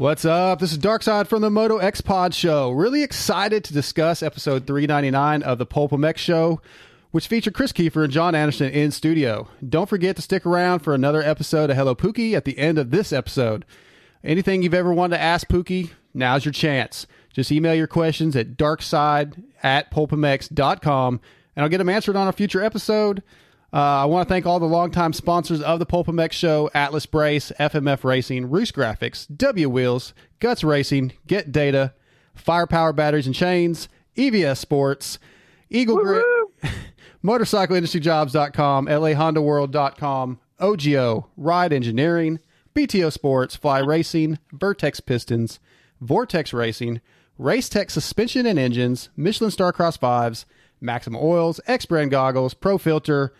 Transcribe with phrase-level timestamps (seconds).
[0.00, 0.60] What's up?
[0.60, 2.70] This is Darkside from the Moto X Pod Show.
[2.70, 6.62] Really excited to discuss episode 399 of the Pulp MX Show,
[7.10, 9.48] which featured Kris Keefer and John Anderson in studio.
[9.68, 12.90] Don't forget to stick around for another episode of Hello Pookie at the end of
[12.90, 13.66] this episode.
[14.24, 17.06] Anything you've ever wanted to ask Pookie, now's your chance.
[17.34, 21.20] Just email your questions at darkside at pulpmx.com
[21.54, 23.22] and I'll get them answered on a future episode.
[23.72, 27.06] Uh, I want to thank all the longtime sponsors of the Pulp MX Show Atlas
[27.06, 31.94] Brace, FMF Racing, Roost Graphics, W Wheels, Guts Racing, Get Data,
[32.34, 35.18] Firepower Batteries and Chains, EVS Sports,
[35.68, 36.24] Eagle Grip,
[37.24, 42.40] MotorcycleIndustryJobs.com, LAHondaWorld.com, OGO, Ride Engineering,
[42.74, 45.60] BTO Sports, Fly Racing, Vertex Pistons,
[46.00, 47.00] Vortex Racing,
[47.38, 50.44] Racetech Suspension and Engines, Michelin Starcross 5s,
[50.80, 53.32] Maximum Oils, X Brand Goggles, Pro Filter,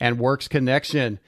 [0.00, 1.18] and Works Connection.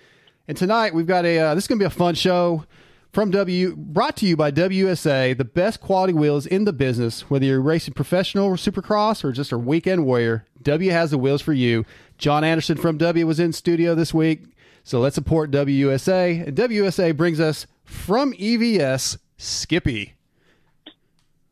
[0.48, 2.64] And tonight we've got a uh, this is going to be a fun show
[3.12, 7.31] from W brought to you by WSA, the best quality wheels in the business.
[7.31, 11.42] Whether you're racing professional or supercross or just a weekend warrior, W has the wheels
[11.42, 11.84] for you.
[12.19, 14.45] John Anderson from W was in studio this week,
[14.84, 16.47] so let's support WSA.
[16.47, 20.14] And WSA brings us from EVS Skippy.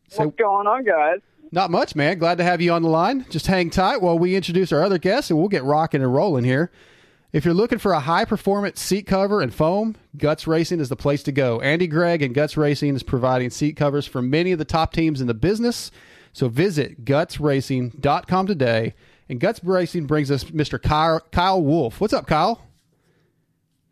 [0.09, 1.21] So What's going on, guys?
[1.55, 2.19] not much, man.
[2.19, 3.25] Glad to have you on the line.
[3.31, 6.45] Just hang tight while we introduce our other guests and we'll get rocking and rolling
[6.45, 6.71] here.
[7.35, 10.95] If you're looking for a high performance seat cover and foam, Guts Racing is the
[10.95, 11.61] place to go.
[11.61, 15.21] Andy Gregg and Guts Racing is providing seat covers for many of the top teams
[15.21, 15.91] in the business.
[16.33, 18.95] So visit gutsracing.com today.
[19.29, 20.81] And Guts Racing brings us Mr.
[20.81, 22.01] Kyle, Kyle Wolf.
[22.01, 22.63] What's up, Kyle?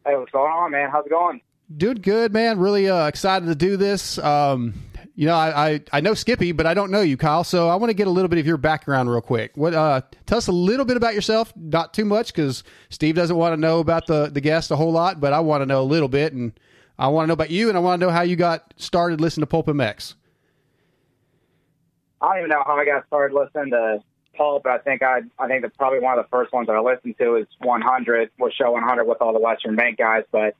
[0.06, 0.90] Hey, what's going on, man?
[0.92, 1.40] How's it going?
[1.76, 2.60] Dude, good, man.
[2.60, 4.18] Really uh, excited to do this.
[4.18, 4.74] Um,
[5.14, 7.44] you know, I, I, I know Skippy, but I don't know you, Kyle.
[7.44, 9.52] So I want to get a little bit of your background real quick.
[9.56, 13.36] What uh, tell us a little bit about yourself, not too much, because Steve doesn't
[13.36, 15.82] want to know about the the guest a whole lot, but I want to know
[15.82, 16.52] a little bit, and
[16.98, 19.20] I want to know about you, and I want to know how you got started
[19.20, 20.14] listening to Pulp MX.
[22.20, 23.98] I don't even know how I got started listening to
[24.34, 24.66] Pulp.
[24.66, 27.16] I think I I think that probably one of the first ones that I listened
[27.18, 30.24] to is 100, was Show 100 with all the Western Bank guys.
[30.32, 30.54] But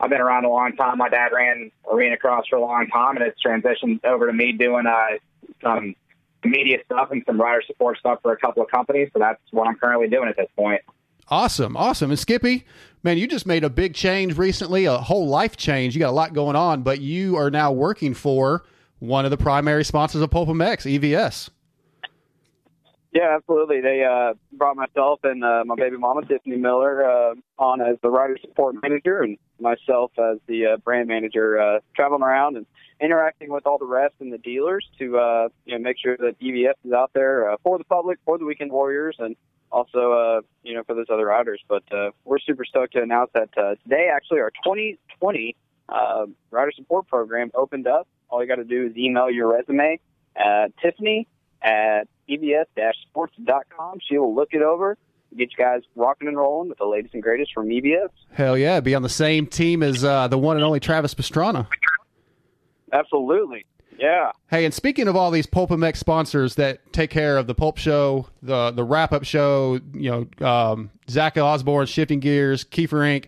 [0.00, 0.98] I've been around a long time.
[0.98, 4.52] My dad ran arena cross for a long time, and it's transitioned over to me
[4.52, 5.18] doing uh,
[5.62, 5.94] some
[6.42, 9.10] media stuff and some rider support stuff for a couple of companies.
[9.12, 10.80] So that's what I'm currently doing at this point.
[11.28, 12.10] Awesome, awesome.
[12.10, 12.66] And Skippy,
[13.02, 15.94] man, you just made a big change recently, a whole life change.
[15.94, 18.64] You got a lot going on, but you are now working for
[18.98, 21.50] one of the primary sponsors of Pulp MX, EVS.
[23.12, 23.80] Yeah, absolutely.
[23.80, 28.08] They uh, brought myself and uh, my baby mama, Tiffany Miller, uh, on as the
[28.08, 32.66] rider support manager, and myself as the uh, brand manager, uh, traveling around and
[33.00, 36.38] interacting with all the reps and the dealers to uh, you know make sure that
[36.40, 39.34] EVS is out there uh, for the public, for the weekend warriors, and
[39.72, 41.60] also uh, you know for those other riders.
[41.66, 45.56] But uh, we're super stoked to announce that uh, today, actually, our 2020
[45.88, 48.06] uh, rider support program opened up.
[48.28, 49.98] All you got to do is email your resume
[50.36, 51.26] at Tiffany
[51.62, 53.98] at E evs-sports.com.
[54.08, 54.96] She will look it over,
[55.36, 58.08] get you guys rocking and rolling with the latest and greatest from EVS.
[58.32, 61.66] Hell yeah, be on the same team as uh, the one and only Travis Pastrana.
[62.92, 63.64] Absolutely.
[63.98, 64.32] Yeah.
[64.48, 68.28] Hey, and speaking of all these Pulp sponsors that take care of the Pulp Show,
[68.42, 73.26] the the wrap up show, you know, um, Zach Osborne, Shifting Gears, Keefer Inc.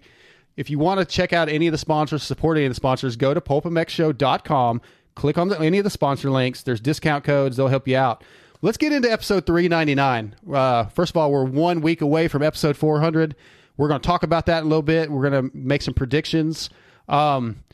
[0.57, 3.17] If you want to check out any of the sponsors, support any of the sponsors,
[3.17, 4.81] go to pulpmxshow.com,
[5.15, 6.63] click on the, any of the sponsor links.
[6.63, 8.25] There's discount codes, they'll help you out.
[8.61, 10.37] Let's get into episode 399.
[10.53, 13.35] Uh, first of all, we're one week away from episode 400.
[13.77, 15.11] We're going to talk about that a little bit.
[15.11, 16.71] We're going to make some predictions.
[17.09, 17.65] Um,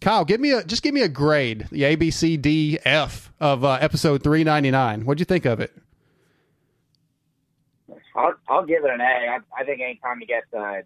[0.00, 3.32] Kyle, give me a just give me a grade, the A, B, C, D, F
[3.40, 5.04] of uh, episode 399.
[5.04, 5.74] What'd you think of it?
[8.14, 9.04] I'll, I'll give it an A.
[9.04, 10.82] I, I think anytime you get uh,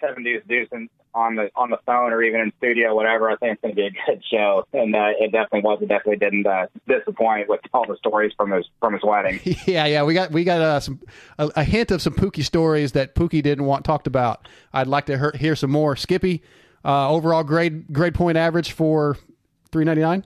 [0.00, 3.36] seven deuce deuce in, on the on the phone or even in studio, whatever, I
[3.36, 4.64] think it's going to be a good show.
[4.72, 5.78] And uh, it definitely was.
[5.82, 9.40] It definitely didn't uh, disappoint with all the stories from his from his wedding.
[9.66, 11.00] yeah, yeah, we got we got uh, some
[11.38, 14.46] a, a hint of some Pookie stories that Pookie didn't want talked about.
[14.72, 15.96] I'd like to hear, hear some more.
[15.96, 16.42] Skippy,
[16.84, 19.16] uh, overall grade grade point average for
[19.72, 20.24] 399.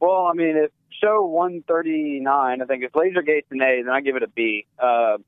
[0.00, 0.70] Well, I mean, if
[1.02, 4.66] show 139, I think if Lasergate's an A, then I give it a B.
[4.78, 5.18] Uh,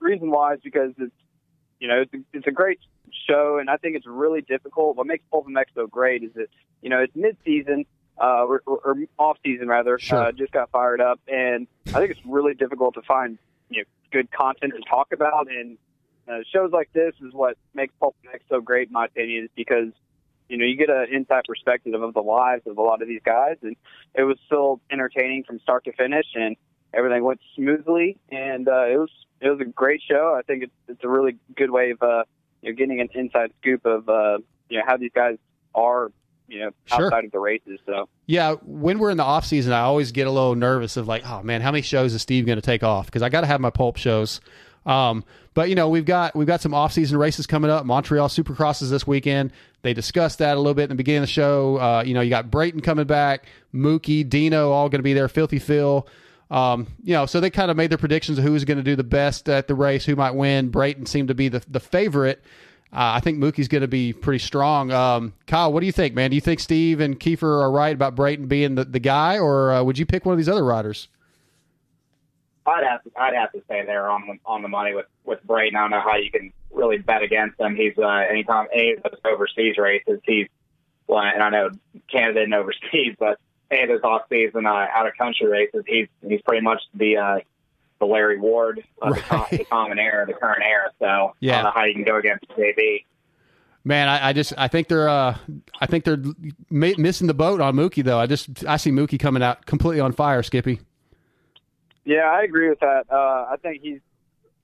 [0.00, 1.12] reason why is because it's
[1.80, 2.80] you know, it's a, it's a great
[3.28, 4.96] show, and I think it's really difficult.
[4.96, 6.48] What makes Pulp MX so great is that
[6.82, 7.84] you know it's mid-season.
[8.20, 10.18] Uh, or, or off season rather, Sure.
[10.18, 13.38] uh, just got fired up, and I think it's really difficult to find
[13.70, 15.46] you know good content to talk about.
[15.48, 15.78] And
[16.28, 19.50] uh, shows like this is what makes Pulp MX so great, in my opinion, is
[19.54, 19.92] because
[20.48, 23.20] you know you get an inside perspective of the lives of a lot of these
[23.24, 23.76] guys, and
[24.16, 26.56] it was still entertaining from start to finish, and
[26.94, 30.34] everything went smoothly, and uh, it was it was a great show.
[30.38, 32.24] I think it's it's a really good way of uh,
[32.62, 34.38] you know getting an inside scoop of uh,
[34.68, 35.36] you know how these guys
[35.74, 36.10] are
[36.48, 37.06] you know Sure.
[37.06, 37.78] outside of the races.
[37.86, 41.06] So Yeah, when we're in the off season, I always get a little nervous of
[41.06, 43.06] like, oh man, how many shows is Steve going to take off?
[43.06, 44.40] Because I got to have my pulp shows.
[44.86, 47.84] Um, but you know, we've got we've got some off season races coming up.
[47.84, 49.52] Montreal Supercross is this weekend.
[49.82, 51.76] They discussed that a little bit in the beginning of the show.
[51.76, 55.28] Uh, you know, you got Brayton coming back, Mookie, Dino, all going to be there.
[55.28, 56.06] Filthy Phil.
[56.50, 58.84] Um, you know, so they kind of made their predictions of who was going to
[58.84, 60.70] do the best at the race, who might win.
[60.70, 62.42] Brayton seemed to be the the favorite.
[62.90, 64.90] Uh, I think Mookie's going to be pretty strong.
[64.90, 66.30] Um, Kyle, what do you think, man?
[66.30, 69.72] Do you think Steve and Keefer are right about Brayton being the, the guy, or
[69.72, 71.08] uh, would you pick one of these other riders?
[72.64, 75.42] I'd have to, I'd have to say they're on the on the money with with
[75.44, 75.76] Brayton.
[75.76, 77.76] I don't know how you can really bet against him.
[77.76, 80.48] He's uh, anytime any of those overseas races, he's
[81.06, 81.70] well, and I know
[82.10, 83.38] Canada and overseas, but
[83.70, 87.16] any of those off season uh, out of country races, he's he's pretty much the
[87.16, 87.38] uh,
[88.00, 89.50] the Larry Ward of the, com- Right.
[89.58, 90.90] the common era, the current era.
[90.98, 91.54] So I Yeah.
[91.56, 93.04] don't know how you can go against JB.
[93.84, 95.36] Man, I, I just I think they're uh,
[95.80, 96.22] I think they're
[96.70, 98.18] ma- missing the boat on Mookie though.
[98.18, 100.42] I just I see Mookie coming out completely on fire.
[100.42, 100.80] Skippy.
[102.04, 103.04] yeah, I agree with that.
[103.10, 104.00] Uh, I think he's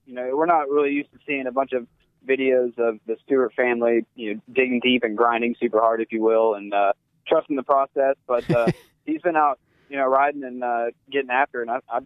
[0.07, 1.87] you know we're not really used to seeing a bunch of
[2.27, 6.23] videos of the Stewart family you know digging deep and grinding super hard, if you
[6.23, 6.93] will, and uh,
[7.27, 8.17] trusting the process.
[8.27, 8.71] But uh,
[9.05, 9.59] he's been out
[9.89, 11.99] you know riding and uh, getting after, it, and I, I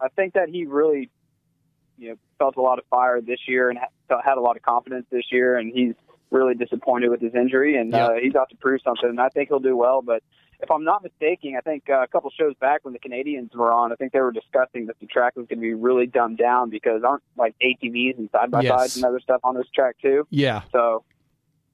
[0.00, 1.10] I think that he really
[1.98, 4.62] you know felt a lot of fire this year and ha- had a lot of
[4.62, 5.94] confidence this year, and he's
[6.30, 9.08] really disappointed with his injury, and uh, he's out to prove something.
[9.08, 10.00] And I think he'll do well.
[10.00, 10.22] But
[10.60, 13.70] if I'm not mistaken, I think uh, a couple shows back when the Canadians were
[13.72, 16.38] on, I think they were discussing that the track was going to be really dumbed
[16.38, 18.96] down because aren't like ATVs and side by sides Yes.
[18.96, 20.26] and other stuff on this track too.
[20.30, 21.04] Yeah, So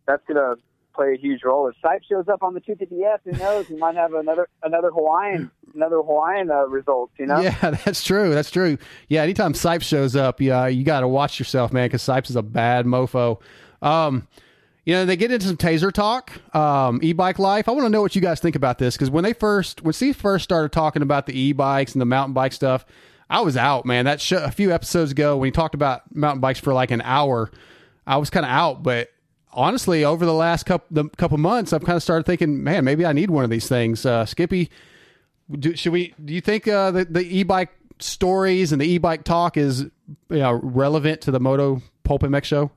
[0.07, 0.61] that's going to
[0.99, 1.69] play a huge role.
[1.69, 3.69] If Sipe shows up on the 250F, who knows?
[3.69, 7.13] We might have another another Hawaiian another Hawaiian uh, results.
[7.19, 7.41] You know.
[7.41, 8.35] yeah, that's true.
[8.35, 8.79] That's true.
[9.09, 12.37] Yeah, anytime Sipes shows up, yeah, you got to watch yourself, man, because Sipes is
[12.37, 13.41] a bad mofo.
[13.81, 14.27] Um,
[14.85, 17.69] you know, they get into some taser talk, um, e-bike life.
[17.69, 19.93] I want to know what you guys think about this because when they first, when
[19.93, 22.87] Steve first started talking about the e-bikes and the mountain bike stuff,
[23.31, 24.07] I was out, man.
[24.07, 27.51] That a few episodes ago when he talked about mountain bikes for like an hour,
[28.07, 28.83] I was kind of out.
[28.83, 29.11] But
[29.53, 33.05] honestly, over the last couple the couple months, I've kind of started thinking, man, maybe
[33.05, 34.05] I need one of these things.
[34.05, 34.71] Uh, Skippy,
[35.51, 36.15] do, should we?
[36.23, 39.91] Do you think uh, the the e-bike stories and the e-bike talk is you
[40.29, 42.71] know, relevant to the Moto Pulp MX show?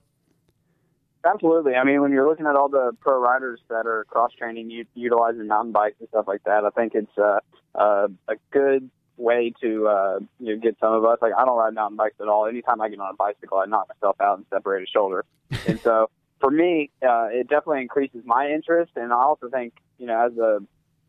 [1.23, 1.75] Absolutely.
[1.75, 4.85] I mean, when you're looking at all the pro riders that are cross training, u-
[4.95, 7.39] utilizing mountain bikes and stuff like that, I think it's uh,
[7.75, 11.19] uh, a good way to uh, you know, get some of us.
[11.21, 12.47] Like, I don't ride mountain bikes at all.
[12.47, 15.25] Anytime I get on a bicycle, I knock myself out and separate a shoulder.
[15.67, 16.09] and so,
[16.41, 18.91] for me, uh, it definitely increases my interest.
[18.95, 20.59] And I also think, you know, as a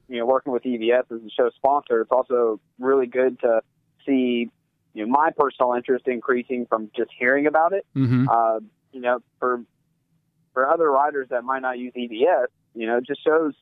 [0.08, 3.62] you know working with EVS as a show sponsor, it's also really good to
[4.06, 4.50] see
[4.94, 8.28] you know my personal interest increasing from just hearing about it Mm-hmm.
[8.28, 8.60] uh,
[8.92, 9.62] you know, for
[10.52, 13.54] for other riders that might not use EVS, you know, it just shows,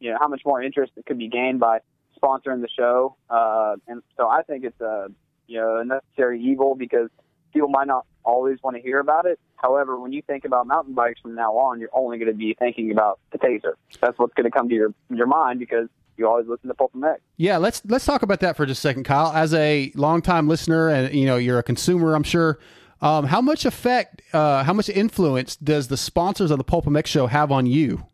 [0.00, 1.80] you know, how much more interest that could be gained by
[2.20, 3.16] sponsoring the show.
[3.28, 5.08] Uh, and so I think it's a,
[5.46, 7.10] you know, a necessary evil because
[7.52, 9.38] people might not always want to hear about it.
[9.56, 12.54] However, when you think about mountain bikes from now on, you're only going to be
[12.58, 13.74] thinking about the Taser.
[14.00, 16.92] That's what's going to come to your your mind because you always listen to Pulp
[16.94, 17.16] MX.
[17.36, 19.32] Yeah, let's let's talk about that for just a second, Kyle.
[19.32, 22.58] As a longtime listener, and you know you're a consumer, I'm sure.
[23.00, 27.06] Um, how much effect, uh, how much influence does the sponsors of the Pulp MX
[27.06, 28.06] show have on you?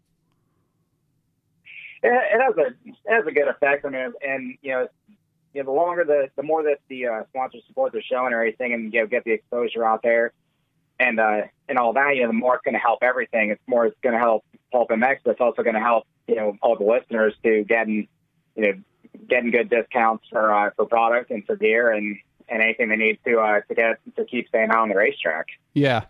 [2.02, 3.84] it, it has a it has a good effect.
[3.84, 4.88] I mean, and you know,
[5.54, 8.34] you know, the longer the the more that the uh, sponsors support the show and
[8.34, 10.32] everything, and you know, get the exposure out there,
[11.00, 13.50] and uh, and all that, you know, the more it's going to help everything.
[13.50, 16.36] It's more it's going to help Pulp MX, but it's also going to help you
[16.36, 18.06] know all the listeners to getting
[18.54, 18.72] you know
[19.28, 22.16] getting good discounts for uh, for product and for gear and
[22.48, 25.46] and anything they need to uh, to get to keep staying out on the racetrack.
[25.74, 26.04] Yeah,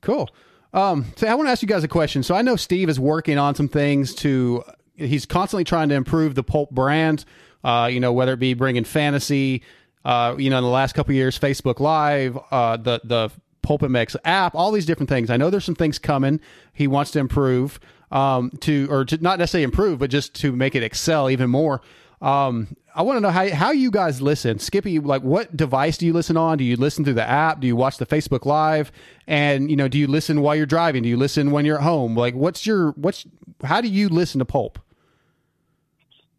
[0.00, 0.28] cool.
[0.72, 2.22] Um, so I want to ask you guys a question.
[2.22, 4.64] So I know Steve is working on some things to.
[4.94, 7.24] He's constantly trying to improve the Pulp brand.
[7.64, 9.62] Uh, you know, whether it be bringing fantasy.
[10.04, 13.30] Uh, you know, in the last couple years, Facebook Live, uh, the the
[13.62, 15.30] Pulp MX app, all these different things.
[15.30, 16.40] I know there's some things coming.
[16.72, 17.78] He wants to improve,
[18.10, 21.82] um, to or to not necessarily improve, but just to make it excel even more.
[22.22, 24.58] Um, I want to know how how you guys listen.
[24.58, 26.58] Skippy, like what device do you listen on?
[26.58, 27.60] Do you listen through the app?
[27.60, 28.90] Do you watch the Facebook Live?
[29.26, 31.02] And you know, do you listen while you're driving?
[31.02, 32.16] Do you listen when you're at home?
[32.16, 33.26] Like, what's your what's
[33.62, 34.78] how do you listen to Pulp?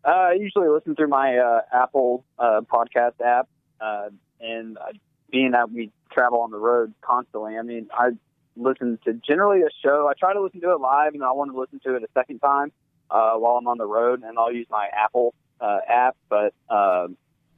[0.04, 3.48] Uh, I usually listen through my uh, Apple uh, podcast app,
[3.80, 4.94] uh, and uh,
[5.32, 8.12] being that we travel on the road constantly, I mean, I
[8.56, 10.08] listen to generally a show.
[10.10, 12.08] I try to listen to it live, and I want to listen to it a
[12.14, 12.72] second time
[13.10, 16.16] uh, while I'm on the road, and I'll use my Apple uh, app.
[16.30, 17.08] But uh,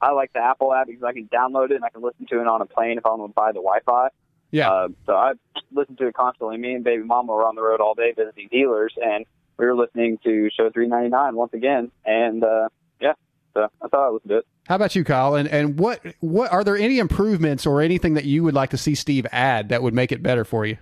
[0.00, 2.40] I like the Apple app because I can download it and I can listen to
[2.40, 4.08] it on a plane if I want to buy the Wi-Fi.
[4.50, 4.70] Yeah.
[4.70, 5.32] Uh, so I
[5.72, 6.58] listen to it constantly.
[6.58, 9.24] Me and baby mama were on the road all day visiting dealers, and
[9.56, 11.90] we were listening to show 399 once again.
[12.04, 12.68] And uh,
[13.00, 13.14] yeah,
[13.54, 14.46] so I thought I listened to it.
[14.66, 15.34] How about you, Kyle?
[15.34, 18.78] And and what what are there any improvements or anything that you would like to
[18.78, 20.78] see Steve add that would make it better for you?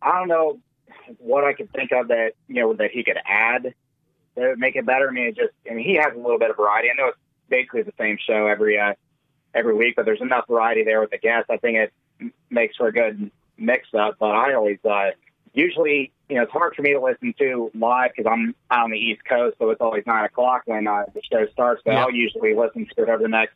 [0.00, 0.60] I don't know
[1.18, 3.74] what I could think of that you know that he could add
[4.36, 5.08] that would make it better.
[5.08, 6.88] I mean, it just I mean he has a little bit of variety.
[6.90, 7.18] I know it's
[7.48, 8.94] basically the same show every uh,
[9.54, 11.50] every week, but there's enough variety there with the guests.
[11.50, 14.16] I think it makes for a good mix up.
[14.18, 15.10] But I always uh,
[15.52, 18.90] usually you know it's hard for me to listen to live because I'm out on
[18.92, 21.82] the East Coast, so it's always nine o'clock when uh, the show starts.
[21.84, 22.04] But Yeah.
[22.04, 23.54] I'll usually listen to it over the next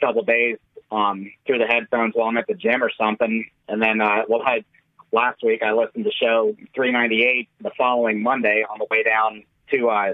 [0.00, 0.58] couple of days
[0.90, 4.42] um, through the headphones while I'm at the gym or something, and then uh, well
[4.44, 4.64] I
[5.10, 9.88] last week I listened to show 398 the following Monday on the way down to
[9.88, 10.12] uh,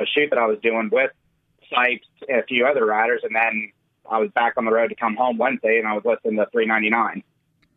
[0.00, 1.10] a shoot that I was doing with
[1.72, 3.72] Sipes and a few other riders, and then
[4.08, 6.46] I was back on the road to come home Wednesday, and I was listening to
[6.52, 7.22] 399.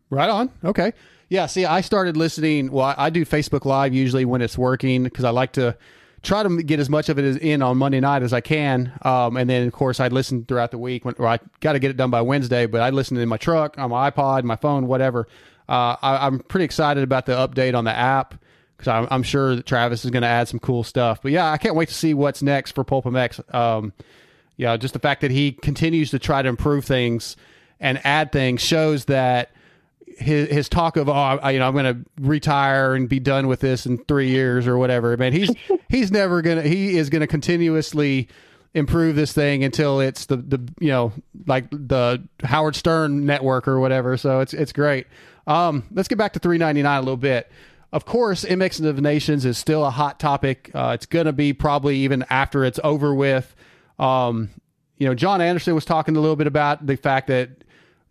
[0.10, 0.50] Right on.
[0.64, 0.94] Okay.
[1.30, 1.46] Yeah.
[1.48, 2.72] See, I started listening.
[2.72, 5.78] Well, I, I do Facebook Live usually when it's working because I like to
[6.24, 8.92] try to get as much of it in on Monday night as I can.
[9.04, 11.06] Um, and then, of course, I'd listen throughout the week.
[11.06, 13.38] When, or I got to get it done by Wednesday, but I'd listen in my
[13.38, 15.28] truck, on my iPod, my phone, whatever.
[15.70, 18.36] Uh, I, I'm pretty excited about the update on the app
[18.78, 21.22] because I'm, I'm sure that Travis is going to add some cool stuff.
[21.22, 23.54] But yeah, I can't wait to see what's next for Pulp MX.
[23.54, 23.94] Um,
[24.56, 27.36] yeah, just the fact that he continues to try to improve things
[27.80, 29.52] and add things shows that
[30.18, 33.48] his his talk of oh I, you know I'm going to retire and be done
[33.48, 35.16] with this in three years or whatever.
[35.18, 35.52] Man, he's
[35.90, 38.28] he's never gonna he is going to continuously
[38.74, 41.14] improve this thing until it's the the you know
[41.46, 44.18] like the Howard Stern network or whatever.
[44.18, 45.08] So it's it's great.
[45.46, 47.50] Um, let's get back to 399 a little bit.
[47.94, 50.70] Of course, MX of Nations is still a hot topic.
[50.74, 53.56] Uh, it's going to be probably even after it's over with.
[53.98, 54.50] Um,
[54.98, 57.50] you know, John Anderson was talking a little bit about the fact that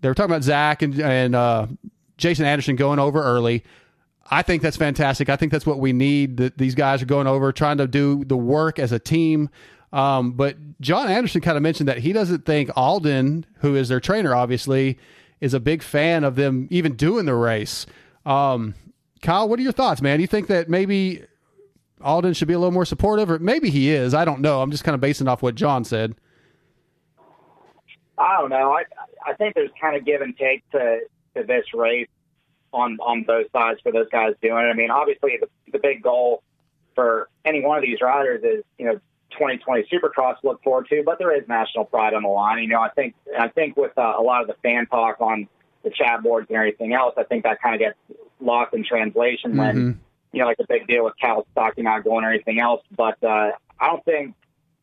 [0.01, 1.67] they were talking about Zach and and uh,
[2.17, 3.65] Jason Anderson going over early.
[4.31, 5.29] I think that's fantastic.
[5.29, 6.39] I think that's what we need.
[6.39, 9.49] That these guys are going over, trying to do the work as a team.
[9.93, 14.01] Um, but John Anderson kind of mentioned that he doesn't think Aldon, who is their
[14.01, 14.99] trainer, obviously,
[15.41, 17.87] is a big fan of them even doing the race.
[18.25, 18.75] Um,
[19.23, 20.19] Kyle, what are your thoughts, man?
[20.19, 21.23] Do you think that maybe
[22.03, 24.13] Aldon should be a little more supportive, or maybe he is?
[24.13, 24.61] I don't know.
[24.61, 26.15] I'm just kind of basing off what John said.
[28.19, 28.73] I don't know.
[28.73, 28.85] I
[29.25, 31.01] I think there's kind of give and take to
[31.37, 32.09] to this race
[32.73, 34.71] on on both sides for those guys doing it.
[34.71, 36.43] I mean, obviously the the big goal
[36.95, 39.01] for any one of these riders is you know
[39.33, 42.63] 2020 Supercross to look forward to, but there is national pride on the line.
[42.63, 45.49] You know, I think I think with uh, a lot of the fan talk on
[45.83, 47.97] the chat boards and everything else, I think that kind of gets
[48.41, 49.97] lost in translation when Mhm.
[50.33, 52.83] you know like the big deal with Cal Stocky not going or anything else.
[52.97, 54.35] But uh, I don't think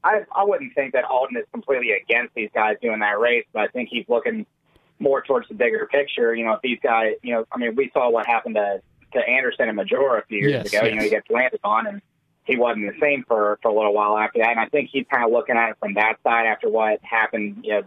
[0.04, 3.64] I I wouldn't think that Aldon is completely against these guys doing that race, but
[3.64, 4.46] I think he's looking
[5.00, 6.34] more towards the bigger picture.
[6.34, 8.82] You know, if these guys, you know, I mean, we saw what happened to
[9.14, 10.88] to Anderson and Maggiora a few years Yes, ago.
[10.88, 12.02] You know, he gets landed on, and
[12.46, 14.52] he wasn't the same for for a little while after that.
[14.52, 17.60] And I think he's kind of looking at it from that side after what happened,
[17.64, 17.84] you know,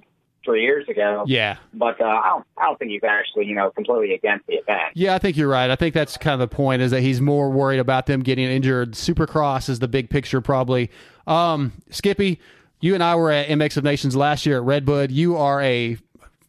[0.47, 1.25] three years ago.
[1.27, 1.57] Yeah.
[1.75, 4.93] But uh, I don't I don't think he's actually you know completely against the event.
[4.95, 5.71] Yeah, I think you're right.
[5.71, 8.47] I think that's kind of the point is that he's more worried about them getting
[8.49, 8.93] injured.
[8.93, 10.91] Supercross is the big picture, probably.
[11.27, 12.41] Um, Skippy,
[12.81, 15.11] you and I were at MX of Nations last year at Redbud.
[15.11, 15.99] You are a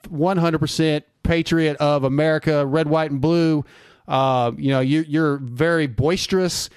[0.07, 3.65] 100% patriot of America, red, white, and blue.
[4.07, 6.69] Uh, you know, you, you're very boisterous.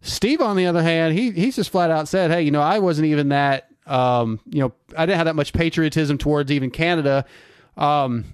[0.00, 2.78] Steve, on the other hand, he he's just flat out said, "Hey, you know, I
[2.78, 3.68] wasn't even that.
[3.86, 7.24] Um, you know, I didn't have that much patriotism towards even Canada."
[7.76, 8.24] Um,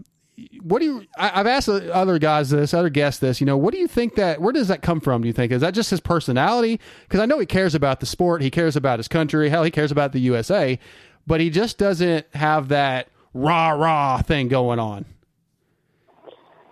[0.62, 3.72] what do you I, i've asked other guys this other guests this you know what
[3.72, 5.90] do you think that where does that come from do you think is that just
[5.90, 9.48] his personality because i know he cares about the sport he cares about his country
[9.48, 10.78] hell he cares about the usa
[11.26, 15.04] but he just doesn't have that rah rah thing going on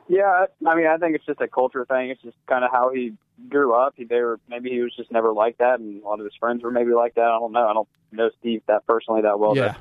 [0.08, 2.10] Yeah, I mean, I think it's just a culture thing.
[2.10, 3.12] It's just kind of how he
[3.48, 3.94] grew up.
[3.96, 6.34] He, they were maybe he was just never like that, and a lot of his
[6.38, 7.24] friends were maybe like that.
[7.24, 7.66] I don't know.
[7.66, 9.76] I don't know Steve that personally that well yeah to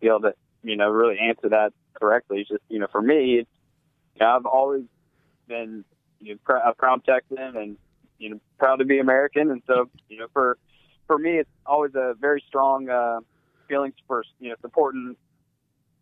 [0.00, 2.40] be able to you know really answer that correctly.
[2.40, 3.50] It's just you know for me, it's,
[4.16, 4.84] you know, I've always
[5.46, 5.84] been
[6.20, 7.76] you know, pr- a proud Texan and
[8.18, 10.58] you know proud to be American, and so you know for
[11.06, 13.20] for me, it's always a very strong uh,
[13.68, 15.16] feelings for you know supporting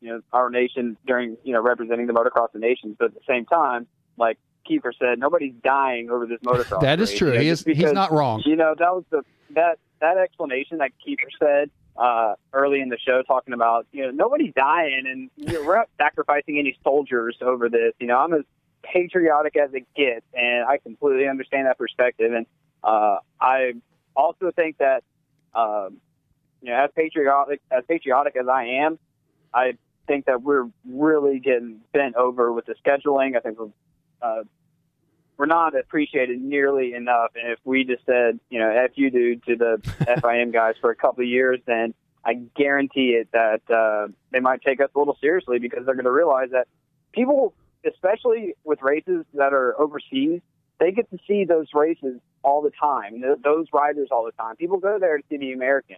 [0.01, 2.97] you know our nation during you know representing the motocross of nations.
[2.99, 3.87] But at the same time,
[4.17, 4.39] like
[4.69, 6.81] Keefer said, nobody's dying over this motocross.
[6.83, 7.29] That is race, true.
[7.29, 8.43] you know, He is- he's not wrong.
[8.45, 12.99] You know that was the that that explanation that Keefer said uh, early in the
[12.99, 17.37] show, talking about you know nobody's dying and you know, we're not sacrificing any soldiers
[17.43, 17.93] over this.
[17.99, 18.45] You know, I'm as
[18.83, 22.33] patriotic as it gets, and I completely understand that perspective.
[22.33, 22.47] And
[22.85, 23.73] uh, I
[24.15, 25.03] also think that
[25.55, 25.97] um,
[26.63, 28.99] you know, as patriotic as patriotic as I am,
[29.53, 29.73] I
[30.09, 33.37] think that we're really getting bent over with the scheduling.
[33.37, 33.69] I think we're
[34.21, 34.43] uh,
[35.37, 37.31] we're not appreciated nearly enough.
[37.41, 39.81] And if we just said, you know, F you do to the
[40.21, 44.63] FIM guys for a couple of years, then I guarantee it that uh, they might
[44.63, 46.67] take us a little seriously because they're going to realize that
[47.13, 47.55] people,
[47.87, 50.41] especially with races that are overseas,
[50.81, 54.57] they get to see those races all the time, those riders all the time.
[54.57, 55.97] People go there to see the American.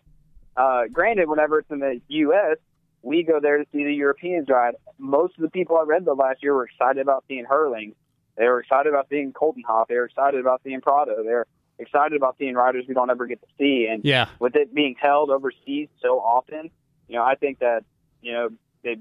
[0.56, 2.58] Uh, granted, whenever it's in the U.S.,
[3.02, 4.74] we go there to see the Europeans ride.
[4.98, 7.94] Most of the people I read though last year were excited about seeing Hurling.
[8.36, 9.86] They were excited about seeing Coldenhoff.
[9.88, 11.22] They were excited about seeing Prado.
[11.24, 11.46] They're
[11.78, 13.86] excited about seeing riders we don't ever get to see.
[13.90, 14.28] And Yeah.
[14.38, 16.70] with it being held overseas so often,
[17.08, 17.84] you know, I think that
[18.22, 18.48] you know
[18.82, 18.98] they,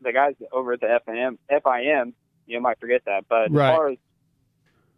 [0.00, 2.12] the guys over at the FIM, FIM,
[2.46, 3.26] you know, might forget that.
[3.28, 3.70] But Right.
[3.70, 3.98] as far as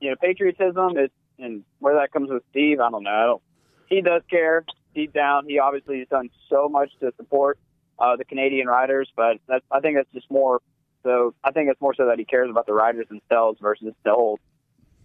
[0.01, 3.11] you know, patriotism is, and where that comes with Steve, I don't know.
[3.11, 3.43] I don't,
[3.87, 5.47] he does care deep down.
[5.49, 7.59] He obviously has done so much to support
[7.99, 10.61] uh, the Canadian riders, but that's, I think that's just more.
[11.03, 14.13] So I think it's more so that he cares about the riders themselves versus the
[14.13, 14.39] whole,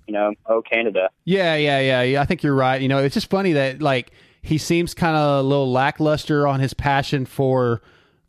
[0.07, 1.09] you know, oh Canada.
[1.25, 2.21] Yeah, yeah, yeah.
[2.21, 2.81] I think you're right.
[2.81, 6.59] You know, it's just funny that like he seems kind of a little lackluster on
[6.59, 7.81] his passion for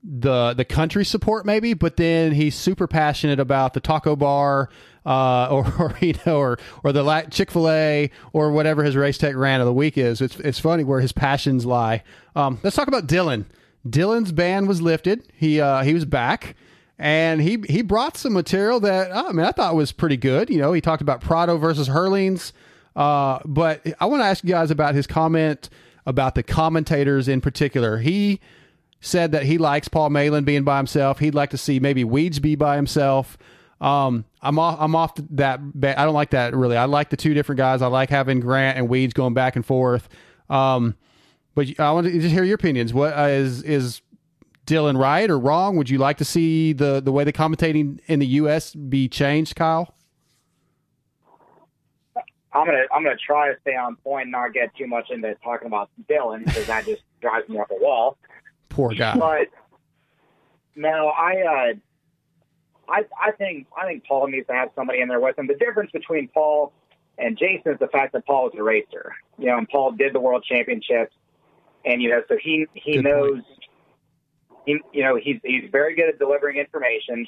[0.02, 4.70] the the country support, maybe, but then he's super passionate about the taco bar,
[5.04, 8.96] uh, or, or you know, or or the la- Chick fil A, or whatever his
[8.96, 10.20] race tech rant of the week is.
[10.20, 12.02] It's it's funny where his passions lie.
[12.34, 13.44] Um, let's talk about Dylan.
[13.88, 15.30] Dylan's ban was lifted.
[15.34, 16.56] He uh, he was back
[17.00, 20.50] and he he brought some material that I mean I thought was pretty good.
[20.50, 22.52] You know, he talked about Prado versus Herlings,
[22.94, 25.70] uh, but I want to ask you guys about his comment
[26.04, 27.98] about the commentators in particular.
[27.98, 28.40] He
[29.00, 31.18] said that he likes Paul Malin being by himself.
[31.18, 33.38] He'd like to see maybe Weeds be by himself.
[33.80, 34.76] Um, I'm off.
[34.78, 35.58] I'm off that.
[35.82, 36.76] I don't like that really.
[36.76, 37.80] I like the two different guys.
[37.80, 40.06] I like having Grant and Weeds going back and forth.
[40.50, 40.96] Um,
[41.60, 42.94] but I want to just hear your opinions.
[42.94, 44.00] What uh, is is
[44.66, 45.76] Dylan right or wrong?
[45.76, 48.74] Would you like to see the the way the commentating in the U.S.
[48.74, 49.94] be changed, Kyle?
[52.52, 55.34] I'm gonna I'm gonna try to stay on point and not get too much into
[55.44, 58.16] talking about Dylan because that just drives me up a wall.
[58.70, 59.16] Poor guy.
[59.16, 59.48] But
[60.74, 61.74] no, I uh,
[62.88, 65.46] I I think I think Paul needs to have somebody in there with him.
[65.46, 66.72] The difference between Paul
[67.18, 69.14] and Jason is the fact that Paul is a racer.
[69.38, 71.14] You know, and Paul did the World Championships,
[71.84, 73.42] and you know, so he he Good knows.
[74.66, 77.26] He, you know, he's he's very good at delivering information,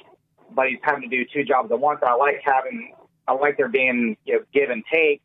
[0.55, 2.01] but he's having to do two jobs at once.
[2.03, 2.95] And I like having
[3.27, 5.23] I like there being you know give and take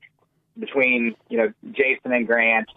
[0.57, 2.69] between you know Jason and Grant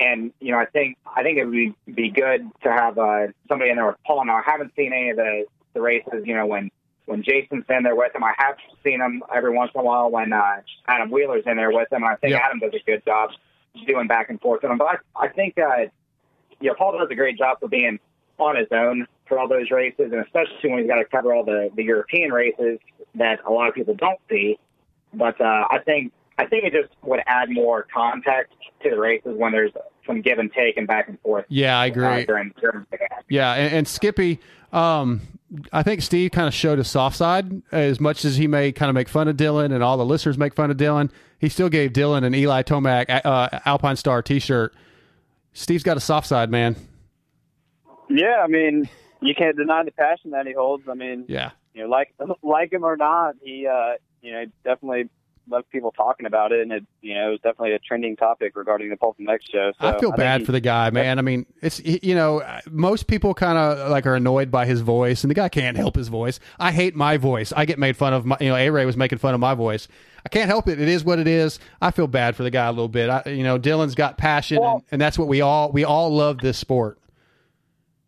[0.00, 3.26] and you know, I think I think it would be, be good to have uh,
[3.48, 4.24] somebody in there with Paul.
[4.24, 6.24] Now, I haven't seen any of the the races.
[6.24, 6.70] You know, when
[7.06, 10.10] when Jason's in there with him, I have seen him every once in a while
[10.10, 12.04] when uh, Adam Wheeler's in there with him.
[12.04, 12.40] I think Yeah.
[12.44, 13.30] Adam does a good job
[13.86, 14.78] doing back and forth with him.
[14.78, 15.86] But I, I think uh,
[16.60, 17.98] you know Paul does a great job for being
[18.38, 21.44] on his own for all those races, and especially when he's got to cover all
[21.44, 22.78] the the European races
[23.14, 24.58] that a lot of people don't see.
[25.14, 29.36] But uh, I think I think it just would add more context to the races
[29.36, 29.72] when there's
[30.06, 31.44] some give and take and back and forth.
[31.48, 32.04] Yeah, I agree.
[32.04, 34.40] Uh, during, during the Yeah, and, and Skippy,
[34.72, 35.20] um,
[35.72, 38.88] I think Steve kind of showed his soft side as much as he may kind
[38.88, 41.10] of make fun of Dylan and all the listeners make fun of Dylan.
[41.38, 44.74] He still gave Dylan an Eli Tomac uh, Alpine Star T-shirt.
[45.52, 46.76] Steve's got a soft side, man.
[48.08, 48.88] Yeah, I mean,
[49.20, 50.88] you can't deny the passion that he holds.
[50.88, 55.08] I mean, Yeah, you know, like like him or not, he uh, you know definitely
[55.50, 58.88] left people talking about it, and it you know was definitely a trending topic regarding
[58.90, 59.72] the Pulp MX show.
[59.80, 61.18] So I feel think bad he- for the guy, man.
[61.18, 64.80] I mean, it's you know, uh, most people kind of like are annoyed by his
[64.80, 66.40] voice, and the guy can't help his voice.
[66.58, 67.52] I hate my voice.
[67.56, 68.24] I get made fun of.
[68.24, 69.88] My, you know, A Ray was making fun of my voice.
[70.24, 70.78] I can't help it.
[70.80, 71.58] It is what it is.
[71.80, 73.08] I feel bad for the guy a little bit.
[73.08, 76.10] I, you know, Dylan's got passion, and, Well- and that's what we all we all
[76.14, 76.98] love this sport.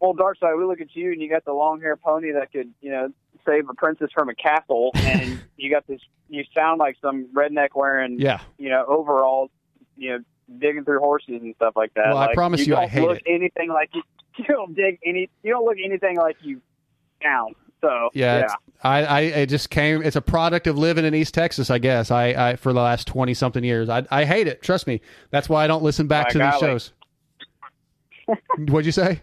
[0.00, 2.50] Well, Dark Side, we look at you, and you got the long hair pony that
[2.52, 3.08] could you know
[3.46, 6.00] save a princess from a castle, and you got this.
[6.28, 9.50] You sound like some redneck wearing Yeah, you know overalls,
[9.96, 10.18] you know
[10.58, 12.08] digging through horses and stuff like that.
[12.08, 13.22] Well, I promise you I hate look it.
[13.26, 14.02] anything like you.
[14.38, 15.28] You don't dig any.
[15.42, 16.62] You don't look anything like you
[17.22, 17.54] sound.
[17.82, 18.38] So yeah.
[18.38, 18.54] yeah.
[18.82, 20.02] I, I it just came.
[20.02, 22.10] It's a product of living in East Texas, I guess.
[22.10, 23.90] I, I for the last twenty something years.
[23.90, 24.62] I, I hate it.
[24.62, 25.02] Trust me.
[25.30, 26.92] That's why I don't listen back My to these shows.
[28.68, 29.20] What'd you say?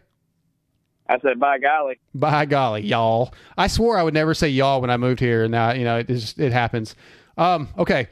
[1.09, 1.99] I said, by golly.
[2.13, 3.33] By golly, y'all.
[3.57, 5.97] I swore I would never say y'all when I moved here, and now you know
[5.97, 6.95] it just it happens.
[7.35, 8.07] Um, okay,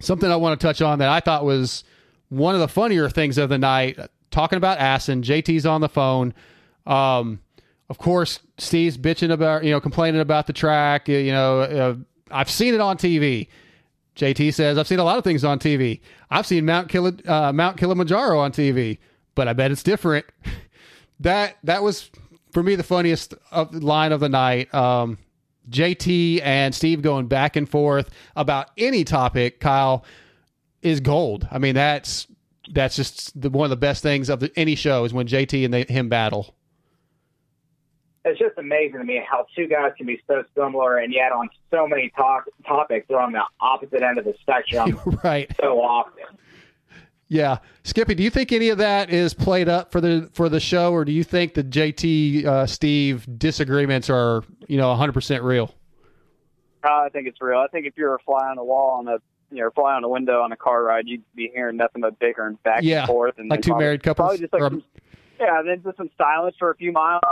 [0.00, 1.82] something I want to touch on that I thought was
[2.28, 3.98] one of the funnier things of the night.
[4.30, 6.32] Talking about Assen, JT's on the phone.
[6.86, 7.40] Um,
[7.90, 11.08] of course, Steve's bitching about you know complaining about the track.
[11.08, 11.94] You know, uh,
[12.30, 13.48] I've seen it on TV.
[14.14, 16.00] JT says I've seen a lot of things on TV.
[16.30, 18.98] I've seen Mount Kili- uh, Mount Kilimanjaro on TV,
[19.34, 20.24] but I bet it's different.
[21.22, 22.10] that that was
[22.52, 24.72] for me the funniest of line of the night.
[24.74, 25.18] Um,
[25.70, 29.60] JT and Steve going back and forth about any topic.
[29.60, 30.04] Kyle
[30.82, 31.46] is gold.
[31.50, 32.26] I mean, that's
[32.72, 35.64] that's just the, one of the best things of the, any show is when JT
[35.64, 36.54] and they, him battle.
[38.24, 41.48] It's just amazing to me how two guys can be so similar and yet on
[41.72, 45.50] so many talk, topics they're on the opposite end of the spectrum right.
[45.60, 46.38] so often.
[47.32, 50.60] Yeah, Skippy, do you think any of that is played up for the for the
[50.60, 55.42] show, or do you think the JT uh, Steve disagreements are you know 100 percent
[55.42, 55.74] real?
[56.84, 57.58] Uh, I think it's real.
[57.58, 59.16] I think if you're a fly on the wall on a
[59.50, 62.18] you know fly on a window on a car ride, you'd be hearing nothing but
[62.18, 64.68] bickering back Yeah, and forth, and like two probably- married couples, Probably just like or-
[64.68, 64.84] some,
[65.40, 67.22] yeah, then just some silence for a few miles.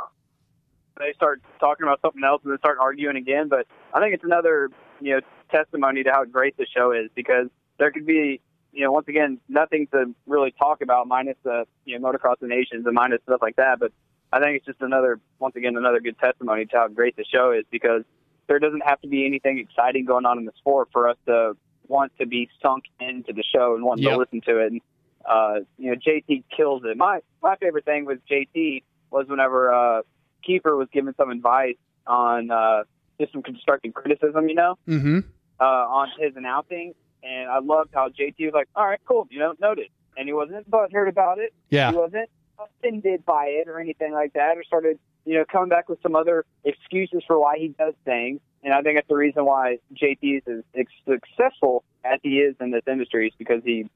[0.99, 3.49] They start talking about something else and then start arguing again.
[3.51, 4.71] But I think it's another
[5.03, 8.41] you know testimony to how great the show is because there could be
[8.73, 12.47] you know once again nothing to really talk about minus the you know motocross the
[12.47, 13.79] nations and minus stuff like that.
[13.81, 13.93] But
[14.33, 17.53] I think it's just another once again another good testimony to how great the show
[17.53, 18.03] is because
[18.47, 21.57] there doesn't have to be anything exciting going on in the sport for us to
[21.89, 24.13] want to be sunk into the show and want Yep.
[24.13, 24.73] to listen to it.
[24.73, 24.81] And
[25.29, 26.97] uh, you know, JT kills it.
[26.97, 30.03] My my favorite thing with JT was whenever uh,
[30.49, 32.85] Keefer was giving some advice on uh,
[33.21, 35.19] just some constructive criticism, you know, Mm-hmm.
[35.61, 36.95] uh, on his announcing.
[37.23, 40.33] And I loved how JT was like, "All right, cool, you know, noted," and he
[40.33, 41.53] wasn't butthurt about it.
[41.69, 41.91] Yeah.
[41.91, 45.89] He wasn't offended by it or anything like that, or started, you know, coming back
[45.89, 48.41] with some other excuses for why he does things.
[48.63, 52.71] And I think that's the reason why JT is as successful as he is in
[52.71, 53.89] this industry is because he,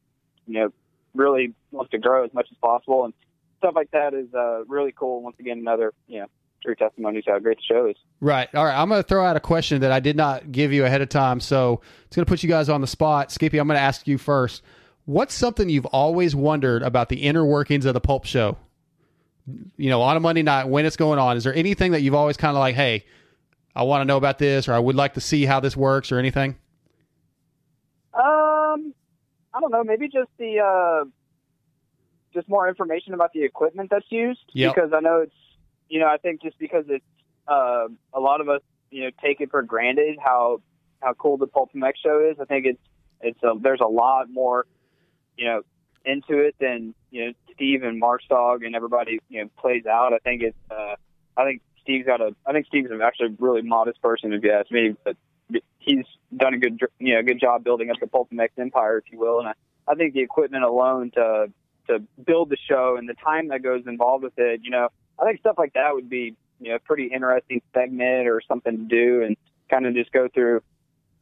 [0.46, 0.72] you know,
[1.14, 3.04] really wants to grow as much as possible.
[3.04, 3.14] And
[3.58, 5.22] stuff like that is uh, really cool.
[5.22, 6.26] Once again, another, you know,
[6.64, 7.96] true testimony to how great the show is.
[8.20, 8.48] Right.
[8.54, 8.76] All right.
[8.76, 11.08] I'm going to throw out a question that I did not give you ahead of
[11.08, 11.40] time.
[11.40, 13.30] So it's going to put you guys on the spot.
[13.30, 14.62] Skippy, I'm going to ask you first.
[15.04, 18.56] What's something you've always wondered about the inner workings of the Pulp Show?
[19.76, 22.14] You know, on a Monday night when it's going on, is there anything that you've
[22.14, 23.04] always kind of like, hey,
[23.76, 26.10] I want to know about this, or I would like to see how this works,
[26.10, 26.56] or anything?
[28.14, 28.94] Um,
[29.52, 29.84] I don't know.
[29.84, 31.04] Maybe just the uh,
[32.32, 34.40] just more information about the equipment that's used.
[34.54, 34.74] Yep.
[34.74, 35.34] Because I know it's
[35.88, 37.04] you know I think just because it's
[37.48, 40.60] uh, a lot of us you know take it for granted how
[41.00, 42.38] how cool the Pulp MX show is.
[42.40, 42.80] I think it's
[43.20, 44.66] it's a, there's a lot more
[45.36, 45.62] you know
[46.04, 50.12] into it than you know Steve and Mark's dog and everybody you know plays out.
[50.12, 50.94] I think it's uh,
[51.36, 54.52] I think Steve's got a I think Steve's actually a really modest person if you
[54.52, 55.16] ask me, but
[55.78, 56.04] he's
[56.36, 59.18] done a good you know good job building up the Pulp MX empire, if you
[59.18, 59.40] will.
[59.40, 59.52] And I,
[59.86, 61.46] I think the equipment alone to
[61.88, 64.88] to build the show and the time that goes involved with it, you know,
[65.20, 68.76] I think stuff like that would be you know a pretty interesting segment or something
[68.76, 69.36] to do and
[69.70, 70.62] kind of just go through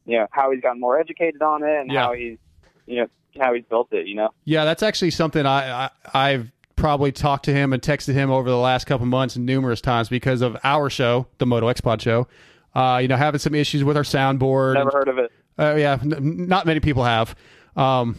[0.07, 2.05] you know how he's gotten more educated on it and Yeah.
[2.05, 2.38] how he's
[2.87, 3.07] you know
[3.40, 4.07] how he's built it.
[4.07, 4.31] You know.
[4.44, 8.50] Yeah, that's actually something I, I I've probably talked to him and texted him over
[8.50, 12.26] the last couple months numerous times because of our show, the Moto X Pod show.
[12.74, 14.74] Uh, you know, having some issues with our soundboard.
[14.74, 15.31] Never heard of it.
[15.59, 17.35] Uh, yeah, n- not many people have.
[17.76, 18.16] Um,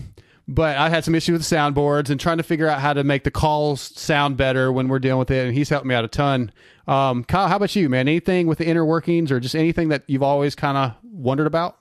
[0.48, 3.04] but I had some issues with the soundboards and trying to figure out how to
[3.04, 5.46] make the calls sound better when we're dealing with it.
[5.48, 6.52] And he's helped me out a ton.
[6.88, 8.08] Um, Kyle, how about you, man?
[8.08, 11.78] Anything with the inner workings or just anything that you've always kind of wondered about?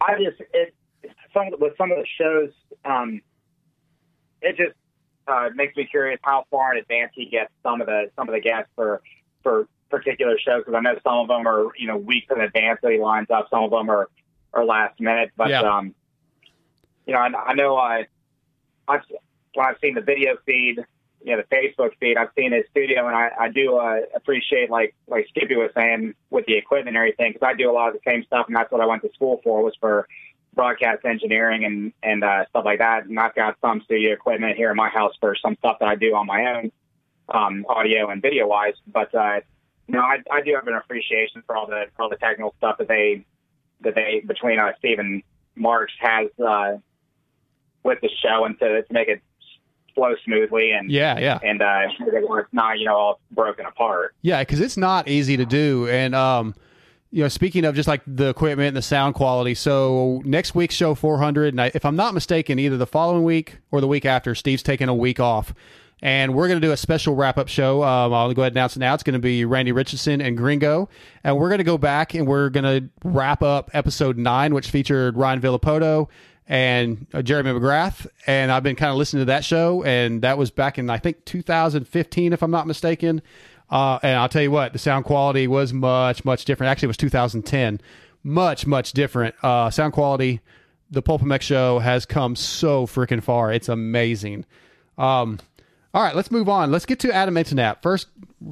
[0.00, 0.74] I just it
[1.32, 2.50] some with some of the shows,
[2.84, 3.20] um,
[4.40, 4.76] it just
[5.28, 8.34] uh, makes me curious how far in advance he gets some of the some of
[8.34, 9.00] the guests for
[9.42, 12.80] for particular shows because I know some of them are you know weeks in advance
[12.82, 13.46] that he lines up.
[13.50, 14.08] Some of them are
[14.52, 15.60] are last minute, but Yeah.
[15.62, 15.94] um,
[17.06, 18.06] you know I, I know I
[18.88, 19.02] I've
[19.54, 20.78] when I've seen the video feed.
[21.24, 22.16] You know the Facebook feed.
[22.16, 26.14] I've seen his studio, and I, I do uh, appreciate, like like Skippy was saying,
[26.30, 28.56] with the equipment and everything, because I do a lot of the same stuff, and
[28.56, 30.08] that's what I went to school for was for
[30.54, 33.06] broadcast engineering and and uh, stuff like that.
[33.06, 35.94] And I've got some studio equipment here in my house for some stuff that I
[35.94, 36.72] do on my own,
[37.28, 38.74] um, audio and video wise.
[38.86, 39.40] But uh,
[39.86, 42.54] you know, I, I do have an appreciation for all the for all the technical
[42.58, 43.24] stuff that they
[43.82, 45.22] that they between uh, Steve and
[45.54, 46.78] Marks has uh,
[47.84, 49.20] with the show and to, to make it
[49.94, 51.38] flow smoothly and Yeah, yeah.
[51.42, 54.14] and uh, it's not you know all broken apart.
[54.22, 56.54] Yeah, because it's not easy to do, and um,
[57.12, 60.74] you know, speaking of just like the equipment and the sound quality, so next week's
[60.74, 64.06] show 400, and I, if I'm not mistaken, either the following week or the week
[64.06, 65.54] after, Steve's taking a week off.
[66.04, 67.84] And we're going to do a special wrap up show.
[67.84, 68.92] Um, I'll go ahead and announce it now.
[68.92, 70.88] It's going to be Randy Richardson and Gringo.
[71.22, 74.68] And we're going to go back and we're going to wrap up episode nine, which
[74.68, 76.08] featured Ryan Villopoto
[76.46, 78.06] and uh, Jeremy McGrath.
[78.26, 79.82] And I've been kind of listening to that show.
[79.84, 83.22] And that was back in, I think, 2015, if I'm not mistaken.
[83.70, 86.70] Uh, and I'll tell you what, the sound quality was much, much different.
[86.70, 87.80] Actually, it was 2010.
[88.22, 89.34] Much, much different.
[89.42, 90.40] Uh, sound quality,
[90.90, 93.50] the Pulp MX show has come so freaking far.
[93.50, 94.44] It's amazing.
[94.98, 95.38] Um,
[95.94, 96.70] all right, let's move on.
[96.70, 97.82] Let's get to Adam Internet.
[97.82, 98.08] First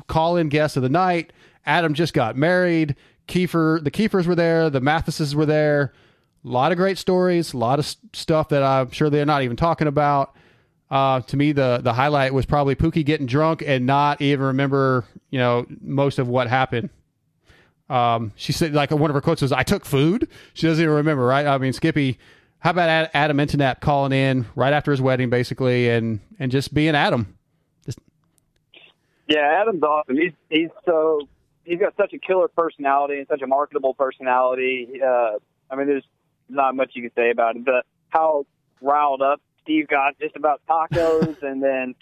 [0.07, 1.33] call in guest of the night.
[1.67, 2.97] Adam just got married.
[3.29, 4.71] Keefer, the Keefers were there.
[4.71, 5.93] The Mathises were there.
[6.45, 7.53] A lot of great stories.
[7.53, 10.35] A lot of stuff that I'm sure they're not even talking about.
[10.91, 15.05] Uh, to me, the the highlight was probably Pookie getting drunk and not even remember,
[15.31, 16.91] you know, most of what happened.
[17.89, 20.97] Um, she said, like one of her quotes was, "I took food." She doesn't even
[20.97, 21.47] remember, right?
[21.47, 22.19] I mean, Skippy
[22.61, 26.95] how about Adam Internet calling in right after his wedding, basically, and and just being
[26.95, 27.39] Adam?
[27.87, 27.99] Just...
[29.27, 30.17] Yeah, Adam's awesome.
[30.17, 31.27] He's he's so
[31.65, 35.01] he's got such a killer personality and such a marketable personality.
[35.03, 35.39] Uh,
[35.71, 36.05] I mean, there's
[36.51, 38.47] not much you can say about it, but how
[38.81, 41.95] riled up Steve got just about tacos, and then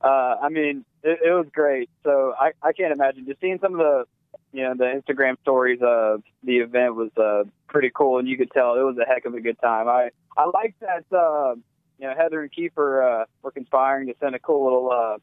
[0.00, 1.90] uh, I mean, it, it was great.
[2.04, 4.04] So I I can't imagine just seeing some of the
[4.52, 8.50] you know the Instagram stories of the event was uh, pretty cool, and you could
[8.50, 9.88] tell it was a heck of a good time.
[9.88, 11.54] I I like that uh,
[11.98, 15.18] you know Heather and Keefer uh, were conspiring to send a cool little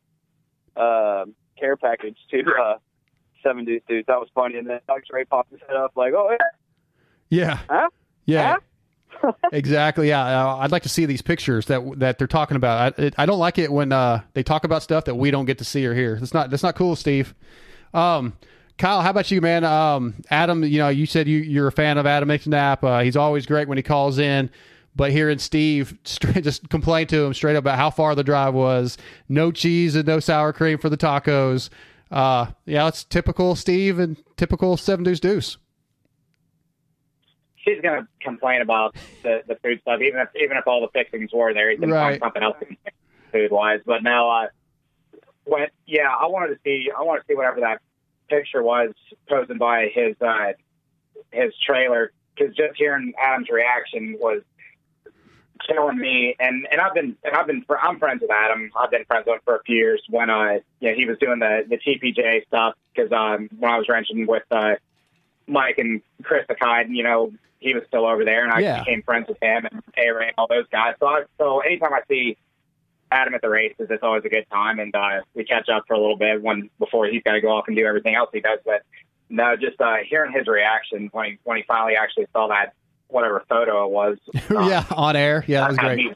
[0.77, 1.25] uh, uh,
[1.59, 2.77] care package to uh,
[3.43, 4.07] Seven Deuce Dudes.
[4.07, 6.35] That was funny, and then Alex Ray popped his head up like, "Oh
[7.29, 7.89] yeah, huh?
[8.25, 8.59] yeah." Huh?
[9.51, 10.09] exactly.
[10.09, 12.99] Yeah, uh, I'd like to see these pictures that that they're talking about.
[12.99, 15.45] I, it, I don't like it when uh, they talk about stuff that we don't
[15.45, 16.19] get to see or hear.
[16.19, 17.33] That's not that's not cool, Steve.
[17.93, 18.33] Um,
[18.77, 19.63] Kyle, how about you, man?
[19.63, 22.83] Um, Adam, you know, you said you, you're a fan of Adam McNabb.
[22.83, 24.49] Uh, he's always great when he calls in.
[24.95, 28.53] But hearing Steve straight, just complain to him straight up about how far the drive
[28.53, 28.97] was,
[29.29, 31.69] no cheese and no sour cream for the tacos.
[32.11, 35.57] Uh, yeah, it's typical Steve and typical Seven Deuce Deuce.
[37.65, 41.31] She's gonna complain about the, the food stuff, even if even if all the fixings
[41.33, 41.69] were there.
[41.71, 42.19] He's gonna Right.
[42.19, 42.57] find something else
[43.31, 43.79] food wise.
[43.85, 44.47] But now, uh,
[45.45, 47.79] when yeah, I wanted to see I want to see whatever that
[48.29, 48.91] picture was
[49.29, 50.53] posted by his uh,
[51.31, 54.41] his trailer because just hearing Adam's reaction was
[55.67, 56.35] killing me.
[56.39, 58.71] And and I've been and I've been I'm friends with Adam.
[58.79, 61.17] I've been friends with him for a few years when uh you know, he was
[61.19, 64.75] doing the the TPJ stuff because um when I was wrenching with uh
[65.47, 68.79] Mike and Chris Akai, you know he was still over there, and I Yeah.
[68.79, 70.95] became friends with him and A Ray and all those guys.
[70.99, 72.37] So I, so anytime I see
[73.09, 75.93] Adam at the races, it's always a good time, and uh, we catch up for
[75.93, 78.41] a little bit when before he's got to go off and do everything else he
[78.41, 78.59] does.
[78.65, 78.83] But
[79.29, 82.73] no, just uh, hearing his reaction when he when he finally actually saw that
[83.13, 84.17] whatever photo it was.
[84.49, 85.45] um, yeah, on air.
[85.47, 86.07] Yeah, that was great.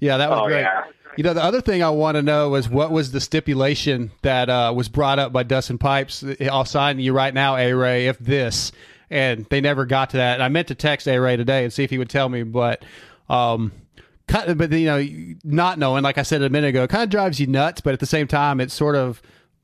[0.00, 0.60] Yeah, that was Oh, great.
[0.60, 0.84] yeah.
[1.16, 4.48] You know, the other thing I want to know is what was the stipulation that
[4.48, 6.24] uh, was brought up by Dustin Pipes?
[6.50, 8.72] I'll sign you right now, A Ray, if this.
[9.10, 10.34] And they never got to that.
[10.34, 12.44] And I meant to text A Ray today and see if he would tell me,
[12.44, 12.84] but.
[13.28, 13.72] Um,
[14.26, 15.06] kind but you know,
[15.44, 17.80] not knowing, like I said a minute ago, kind of drives you nuts.
[17.82, 19.20] But at the same time, it's sort of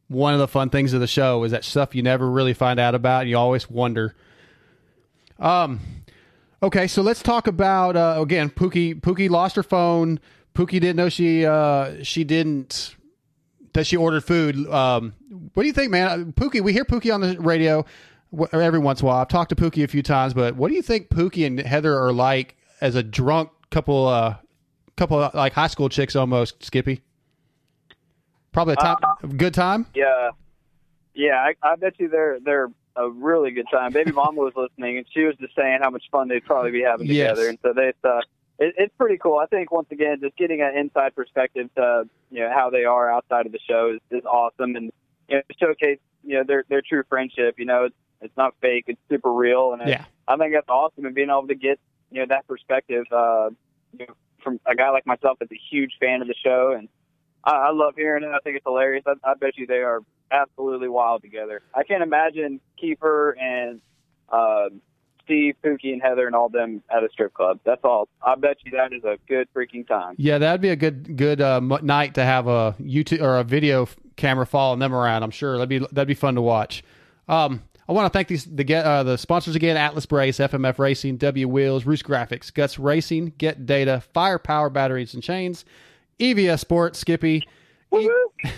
[0.09, 2.79] one of the fun things of the show is that stuff you never really find
[2.79, 3.23] out about.
[3.23, 4.15] And you always wonder.
[5.39, 5.81] Um,
[6.63, 8.51] okay, so let's talk about uh, again.
[8.51, 10.21] Pookie Pookie lost her phone.
[10.55, 12.97] Pookie didn't know she uh, she didn't
[13.75, 14.57] that she ordered food.
[14.69, 15.15] Um,
[15.55, 16.33] what do you think, man?
[16.33, 17.85] Pookie, we hear Pookie on the radio
[18.53, 19.19] every once in a while.
[19.19, 21.99] I've talked to Pookie a few times, but what do you think Pookie and Heather
[21.99, 24.07] are like as a drunk couple?
[24.07, 24.37] Uh,
[24.99, 26.63] couple of, like high school chicks almost.
[26.63, 27.01] Skippy,
[28.53, 28.97] probably a time,
[29.37, 29.87] good time.
[29.95, 30.31] Yeah,
[31.15, 31.37] yeah.
[31.37, 33.93] I, I bet you they're they're a really good time.
[33.93, 36.83] Baby Mama was listening, and she was just saying how much fun they'd probably be
[36.83, 37.31] having Yes.
[37.31, 37.49] together.
[37.49, 38.25] And so they, thought
[38.59, 39.39] it, it's pretty cool.
[39.39, 43.11] I think once again, just getting an inside perspective to you know how they are
[43.11, 44.91] outside of the show is, is awesome, and
[45.29, 47.55] you know showcase you know their their true friendship.
[47.59, 50.05] You know, it's it's not fake; it's super real, and Yeah.
[50.27, 51.07] I think that's awesome.
[51.07, 51.79] And being able to get
[52.11, 53.51] you know that perspective, uh,
[53.99, 56.89] you know, from a guy like myself that's a huge fan of the show, and
[57.45, 58.31] I, I love hearing it.
[58.31, 59.05] I think it's hilarious.
[59.07, 60.01] I, I bet you they are
[60.31, 61.63] absolutely wild together.
[61.75, 63.81] I can't imagine Keefer and
[64.31, 64.69] uh,
[65.25, 67.61] Steve, Pookie, and Heather and all them at a strip club.
[67.65, 68.09] That's all.
[68.23, 70.15] I bet you that is a good freaking time.
[70.19, 73.89] Yeah, that'd be a good good uh, night to have a YouTube or a video
[74.17, 75.23] camera following them around.
[75.23, 76.83] I'm sure that'd be that'd be fun to watch.
[77.29, 80.79] Um, I want to thank these the get uh, the sponsors again: Atlas Brace, FMF
[80.79, 85.65] Racing, W Wheels, Roost Graphics, Guts Racing, Get Data, Firepower Batteries and Chains,
[86.21, 87.47] EVS Sports, Skippy,
[87.95, 88.11] E-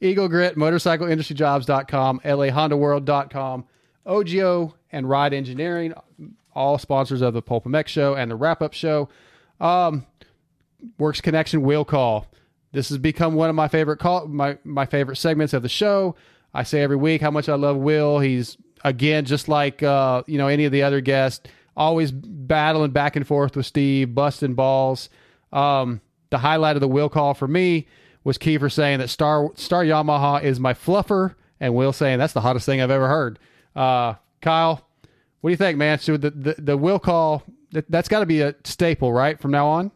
[0.00, 3.64] Eagle Grip, MotorcycleIndustryJobs.com, LAHondaWorld.com,
[4.06, 5.94] OGO, and Ride Engineering,
[6.54, 9.08] all sponsors of the Pulp MX show and the wrap up show.
[9.60, 10.06] Um,
[10.98, 12.26] Works Connection Will Call.
[12.72, 16.14] This has become one of my favorite call my my favorite segments of the show.
[16.52, 18.18] I say every week how much I love Will.
[18.18, 23.16] He's again just like uh, you know any of the other guests, always battling back
[23.16, 25.08] and forth with Steve, busting balls.
[25.52, 27.86] Um, the highlight of the Will call for me
[28.26, 32.40] was Keefer saying that Star Star Yamaha is my fluffer, and Will saying that's the
[32.40, 33.38] hottest thing I've ever heard.
[33.76, 34.84] Uh, Kyle,
[35.40, 36.00] what do you think, man?
[36.00, 39.52] So the the, the Will call that, that's got to be a staple, right, from
[39.52, 39.92] now on.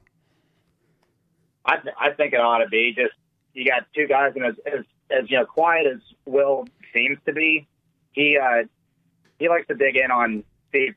[1.64, 3.14] I, th- I think it ought to be just
[3.53, 7.33] you got two guys, and as, as as you know, quiet as Will seems to
[7.33, 7.66] be,
[8.12, 8.62] he uh,
[9.40, 10.95] he likes to dig in on Steve.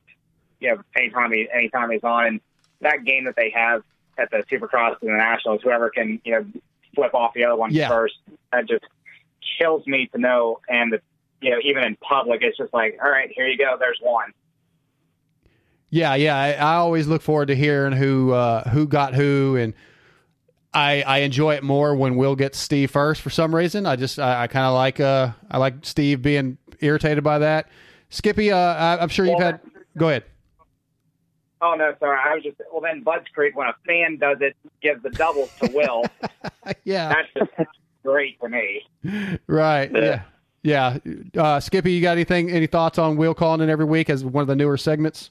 [0.59, 2.41] You know, anytime he anytime he's on, and
[2.81, 3.81] that game that they have
[4.19, 6.45] at the Supercross and the Nationals, whoever can you know
[6.95, 7.89] flip off the other one Yeah.
[7.89, 8.15] first,
[8.51, 8.83] that just
[9.59, 10.59] kills me to know.
[10.69, 10.99] And
[11.41, 13.75] you know, even in public, it's just like, all right, here you go.
[13.79, 14.31] There's one.
[15.89, 16.35] Yeah, yeah.
[16.35, 19.73] I, I always look forward to hearing who uh, who got who, and
[20.73, 23.85] I I enjoy it more when Will gets Steve first for some reason.
[23.85, 27.69] I just I, I kind of like uh I like Steve being irritated by that.
[28.09, 29.59] Skippy, uh, I, I'm sure you've had.
[29.97, 30.23] Go ahead.
[31.65, 32.19] Oh no, sorry.
[32.23, 32.81] I was just well.
[32.81, 36.03] Then Budds Creek, when a fan does it, gives the doubles to Will.
[36.85, 37.69] Yeah, That's just
[38.03, 38.85] great to me.
[39.47, 39.89] right.
[39.93, 40.21] Yeah,
[40.61, 40.97] yeah.
[41.37, 42.49] Uh, Skippy, you got anything?
[42.51, 45.29] Any thoughts on Will calling in every week as one of the newer segments?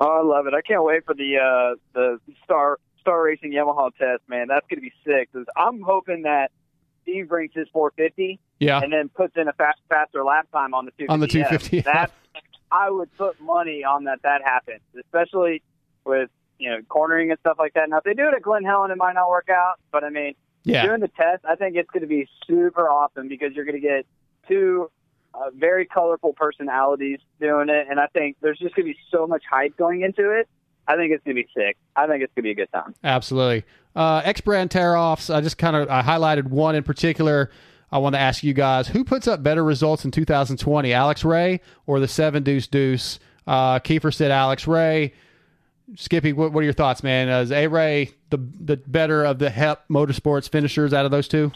[0.00, 0.54] Oh, I love it.
[0.54, 4.46] I can't wait for the uh, the Star Star Racing Yamaha test, man.
[4.48, 5.28] That's going to be sick.
[5.56, 6.50] I'm hoping that
[7.02, 10.86] Steve brings his 450 Yeah, and then puts in a fast, faster lap time on
[10.86, 11.12] the 250.
[11.12, 12.10] On the 250, That
[12.74, 15.62] I would put money on that that happens, especially
[16.04, 17.88] with you know cornering and stuff like that.
[17.88, 19.78] Now, if they do it at Glen Helen, it might not work out.
[19.92, 20.34] But I mean,
[20.64, 23.80] yeah, doing the test, I think it's going to be super awesome because you're going
[23.80, 24.06] to get
[24.48, 24.90] two
[25.34, 29.26] uh, very colorful personalities doing it, and I think there's just going to be so
[29.26, 30.48] much hype going into it.
[30.86, 31.76] I think it's going to be sick.
[31.96, 32.94] I think it's going to be a good time.
[33.04, 33.64] absolutely.
[33.96, 35.30] Uh, X brand tear offs.
[35.30, 37.50] I just kind of I highlighted one in particular.
[37.92, 41.60] I want to ask you guys who puts up better results in 2020, Alex Ray
[41.86, 43.18] or the Seven Deuce Deuce?
[43.46, 45.12] Uh, Keefer said Alex Ray.
[45.96, 47.28] Skippy, what, what are your thoughts, man?
[47.28, 51.28] Uh, is A Ray the the better of the HEP Motorsports finishers out of those
[51.28, 51.52] two?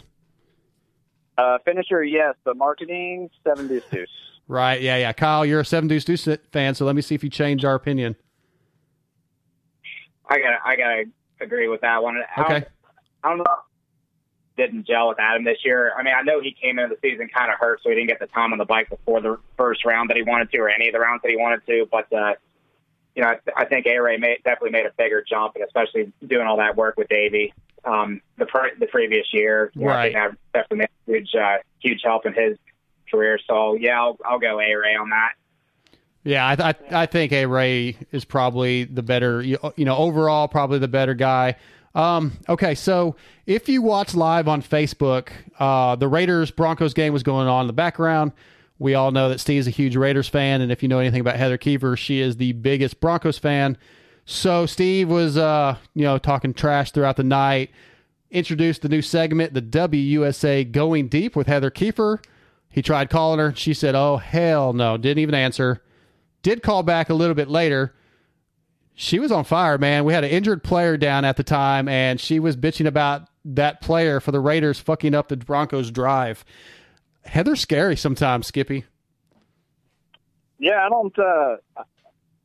[1.37, 4.09] Uh, finisher, yes, but marketing, seven deuce deuce.
[4.47, 4.81] Right.
[4.81, 4.97] Yeah.
[4.97, 5.13] Yeah.
[5.13, 7.75] Kyle, you're a Seven Deuce Deuce fan, so let me see if you change our
[7.75, 8.15] opinion.
[10.27, 11.03] I got I gotta
[11.41, 12.17] agree with that one.
[12.17, 12.65] I don't- Okay.
[13.23, 13.45] I don't know.
[14.59, 15.93] Didn't gel with Adam this year.
[15.97, 18.09] I mean, I know he came into the season kind of hurt, so he didn't
[18.09, 20.69] get the time on the bike before the first round that he wanted to, or
[20.69, 21.87] any of the rounds that he wanted to.
[21.89, 22.33] But uh,
[23.15, 26.11] you know, I, I think A Ray made, definitely made a bigger jump, and especially
[26.27, 27.53] doing all that work with Davey
[27.85, 29.71] um, the pre- the previous year.
[29.75, 32.57] You know, I think that definitely made a huge uh, huge help in his
[33.09, 33.39] career.
[33.47, 35.33] So yeah, I'll, I'll go A Ray on that.
[36.23, 40.49] Yeah, I, I, I think A Ray is probably the better, you, you know, overall,
[40.49, 41.55] probably the better guy.
[41.95, 47.23] Um, okay, so if you watch live on Facebook, uh, the Raiders Broncos game was
[47.23, 48.31] going on in the background.
[48.77, 51.35] We all know that Steve's a huge Raiders fan, and if you know anything about
[51.35, 53.77] Heather Keefer, she is the biggest Broncos fan.
[54.25, 57.71] So Steve was, uh, you know, talking trash throughout the night.
[58.31, 62.23] Introduced the new segment, the WUSA Going Deep with Heather Keefer.
[62.69, 63.53] He tried calling her.
[63.55, 65.81] She said, "Oh hell no!" Didn't even answer
[66.41, 67.93] did call back a little bit later.
[69.01, 70.03] She was on fire, man.
[70.03, 73.79] We had an injured player down at the time, and she was bitching about that
[73.79, 76.43] player for the Raiders fucking up the Broncos' drive.
[77.23, 78.83] Heather's scary sometimes, Skippy.
[80.59, 81.17] Yeah, I don't.
[81.17, 81.55] Uh,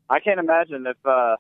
[0.09, 1.35] I can't imagine if uh,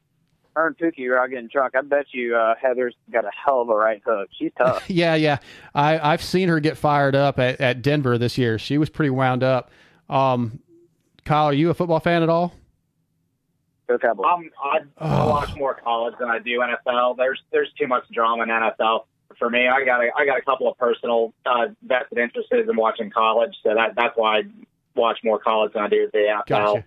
[0.57, 1.77] her and Pookie were out getting drunk.
[1.77, 4.31] I bet you uh, Heather's got a hell of a right hook.
[4.37, 4.83] She's tough.
[4.91, 5.39] Yeah, yeah.
[5.77, 8.59] I, I've seen her get fired up at, at Denver this year.
[8.59, 9.71] She was pretty wound up.
[10.09, 10.59] Um,
[11.25, 12.53] Kyle, are you a football fan at all?
[13.87, 14.27] Go Cowboys.
[14.27, 17.17] Um, I, I watch more college than I do NFL.
[17.17, 19.05] There's there's too much drama in NFL
[19.39, 19.69] for me.
[19.69, 23.55] I got a, I got a couple of personal uh, vested interests in watching college,
[23.63, 24.43] so that that's why I
[24.95, 26.47] watch more college than I do the NFL.
[26.47, 26.85] Gotcha.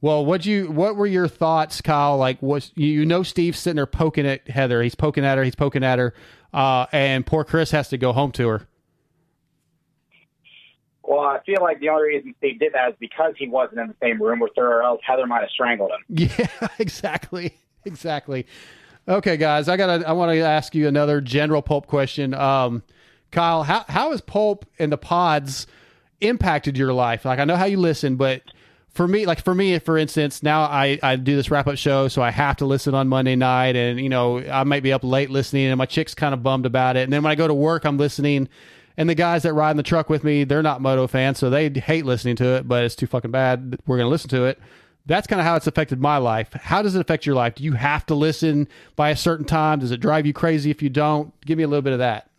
[0.00, 2.18] Well, what you what were your thoughts, Kyle?
[2.18, 4.82] Like, was you, you know Steve's sitting there poking at Heather?
[4.82, 5.44] He's poking at her.
[5.44, 6.12] He's poking at her,
[6.52, 8.68] uh, and poor Kris has to go home to her.
[11.06, 13.88] Well, I feel like the only reason Steve did that is because he wasn't in
[13.88, 16.04] the same room with her, or else Heather might have strangled him.
[16.38, 18.46] Yeah, exactly, exactly.
[19.06, 22.32] Okay, guys, I got I want to ask you another general pulp question.
[22.32, 22.82] Um,
[23.30, 25.66] Kyle, how how has pulp and the pods
[26.22, 27.26] impacted your life?
[27.26, 28.42] Like, I know how you listen, but
[28.88, 32.08] for me, like for me, for instance, now I I do this wrap up show,
[32.08, 35.04] so I have to listen on Monday night, and you know I might be up
[35.04, 37.02] late listening, and my chick's kind of bummed about it.
[37.02, 38.48] And then when I go to work, I'm listening.
[38.96, 41.50] And the guys that ride in the truck with me, they're not moto fans, so
[41.50, 43.78] they hate listening to it, but it's too fucking bad.
[43.86, 44.60] We're going to listen to it.
[45.06, 46.52] That's kind of how it's affected my life.
[46.54, 47.56] How does it affect your life?
[47.56, 49.80] Do you have to listen by a certain time?
[49.80, 51.38] Does it drive you crazy if you don't?
[51.42, 52.30] Give me a little bit of that.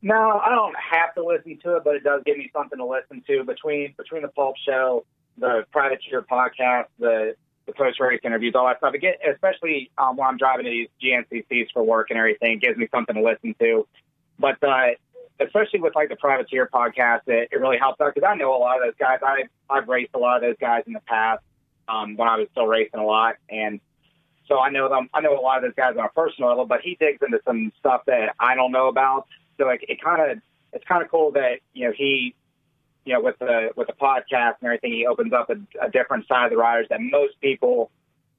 [0.00, 2.86] No, I don't have to listen to it, but it does give me something to
[2.86, 5.04] listen to between between the Pulp Show,
[5.38, 7.34] the Privateer podcast, the
[7.66, 8.94] the post race interviews, all that stuff.
[8.94, 12.60] It get, especially um, when I'm driving to these GNCCs for work and everything, it
[12.60, 13.86] gives me something to listen to.
[14.38, 14.90] But uh,
[15.40, 18.58] especially with like the Privateer podcast, it, it really helps out because I know a
[18.58, 19.18] lot of those guys.
[19.22, 21.42] I I've raced a lot of those guys in the past
[21.88, 23.80] um, when I was still racing a lot, and
[24.48, 25.08] so I know them.
[25.14, 26.66] I know a lot of those guys on a personal level.
[26.66, 29.26] But he digs into some stuff that I don't know about.
[29.58, 30.38] So like, it kind of
[30.72, 32.34] it's kind of cool that you know he
[33.04, 36.26] you know, with the with the podcast and everything, he opens up a, a different
[36.26, 37.90] side of the riders that most people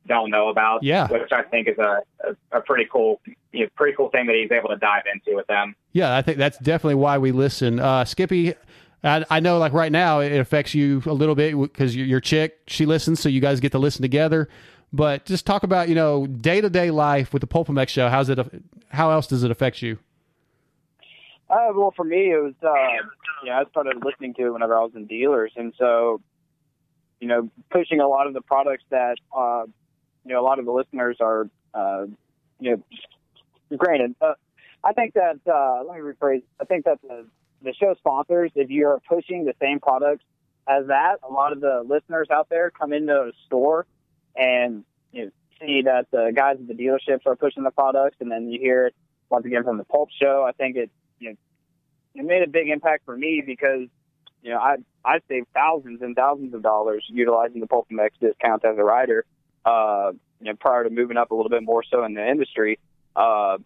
[0.08, 0.84] don't know about.
[0.84, 1.08] Yeah.
[1.08, 4.36] which I think is a a, a pretty cool, you know, pretty cool thing that
[4.36, 5.76] he's able to dive into with them.
[5.94, 7.80] Yeah, I think that's definitely why we listen.
[7.80, 8.54] Uh, Skippy,
[9.04, 12.20] I, I know like right now it affects you a little bit because your, your
[12.20, 14.50] chick, she listens, so you guys get to listen together.
[14.94, 18.08] But just talk about, you know, day to day life with the PulpMX show.
[18.10, 18.40] How's it,
[18.90, 20.00] how else does it affect you?
[21.50, 22.74] Uh, well, for me, it was, uh,
[23.44, 25.52] you know, I started listening to it whenever I was in dealers.
[25.56, 26.22] And so,
[27.20, 29.66] you know, pushing a lot of the products that, uh,
[30.26, 32.06] you know, a lot of the listeners are, uh,
[32.60, 34.34] you know, granted, uh,
[34.84, 37.26] I think that, uh, let me rephrase, I think that the,
[37.62, 40.24] the show sponsors, if you're pushing the same products
[40.68, 43.86] as that, a lot of the listeners out there come into a store
[44.36, 48.32] and, you know, see that the guys at the dealerships are pushing the products and
[48.32, 48.96] then you hear it
[49.30, 50.46] once again from the pulp show.
[50.48, 51.36] I think it, you know,
[52.16, 53.88] it made a big impact for me because,
[54.42, 58.78] you know, I I saved thousands and thousands of dollars utilizing the PulpMX discount as
[58.78, 59.26] a rider,
[59.66, 62.80] uh, you know, prior to moving up a little bit more so in the industry.
[63.16, 63.58] Uh,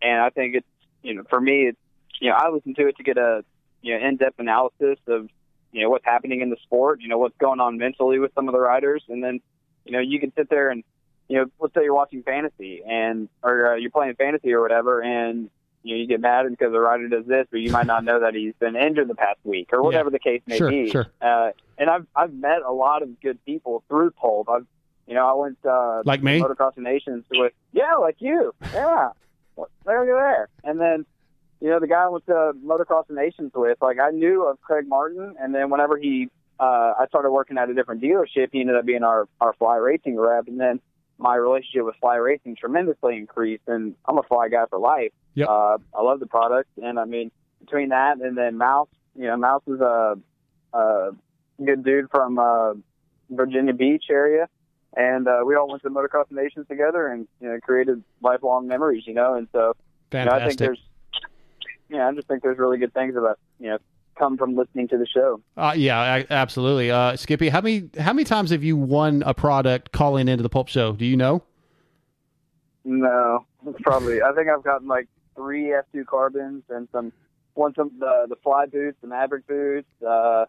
[0.00, 0.66] and I think it's,
[1.02, 1.78] you know, for me, it's,
[2.20, 3.44] you know, I listen to it to get a,
[3.82, 5.28] you know, in-depth analysis of,
[5.72, 8.48] you know, what's happening in the sport, you know, what's going on mentally with some
[8.48, 9.02] of the riders.
[9.08, 9.40] And then,
[9.84, 10.84] you know, you can sit there and,
[11.28, 15.00] you know, let's say you're watching fantasy and, or uh, you're playing fantasy or whatever,
[15.02, 15.50] and
[15.84, 18.20] you know, you get mad because the rider does this, but you might not know
[18.20, 20.12] that he's been injured the past week or whatever Yeah.
[20.12, 20.90] the case may Sure, be.
[20.90, 21.06] sure.
[21.20, 24.48] Uh, and I've I've met a lot of good people through Pulp.
[24.48, 24.66] I've
[25.08, 26.40] you know I went uh, Like me?
[26.40, 29.10] Motocross Nations with yeah, like you, yeah.
[29.84, 30.48] There you there.
[30.62, 31.04] And then
[31.60, 34.86] you know the guy I went to Motocross Nations with, like I knew of Craig
[34.86, 36.28] Martin, and then whenever he
[36.60, 39.76] uh, I started working at a different dealership, he ended up being our our fly
[39.76, 40.80] racing rep, and then
[41.18, 45.10] my relationship with fly racing tremendously increased, and I'm a fly guy for life.
[45.34, 45.48] Yep.
[45.48, 49.36] Uh, I love the product, and I mean between that and then Mouse, you know,
[49.36, 50.16] Mouse is a,
[50.72, 51.10] a
[51.64, 52.74] good dude from uh,
[53.30, 54.48] Virginia Beach area,
[54.96, 58.66] and uh, we all went to the Motocross Nations together, and you know, created lifelong
[58.66, 59.04] memories.
[59.06, 59.74] You know, and so
[60.12, 60.58] you know, I think Fantastic.
[60.58, 60.82] there's,
[61.88, 63.78] yeah, I just think there's really good things about you know
[64.18, 65.40] come from listening to the show.
[65.56, 66.90] Uh, yeah, I, absolutely.
[66.90, 70.48] Uh, Skippy, how many how many times have you won a product calling into the
[70.48, 70.92] Pulp Show?
[70.92, 71.42] Do you know?
[72.84, 74.22] No, it's probably.
[74.22, 77.12] I think I've gotten like three F2 carbons and some,
[77.54, 80.46] won some the the fly boots, the Maverik boots, uh, a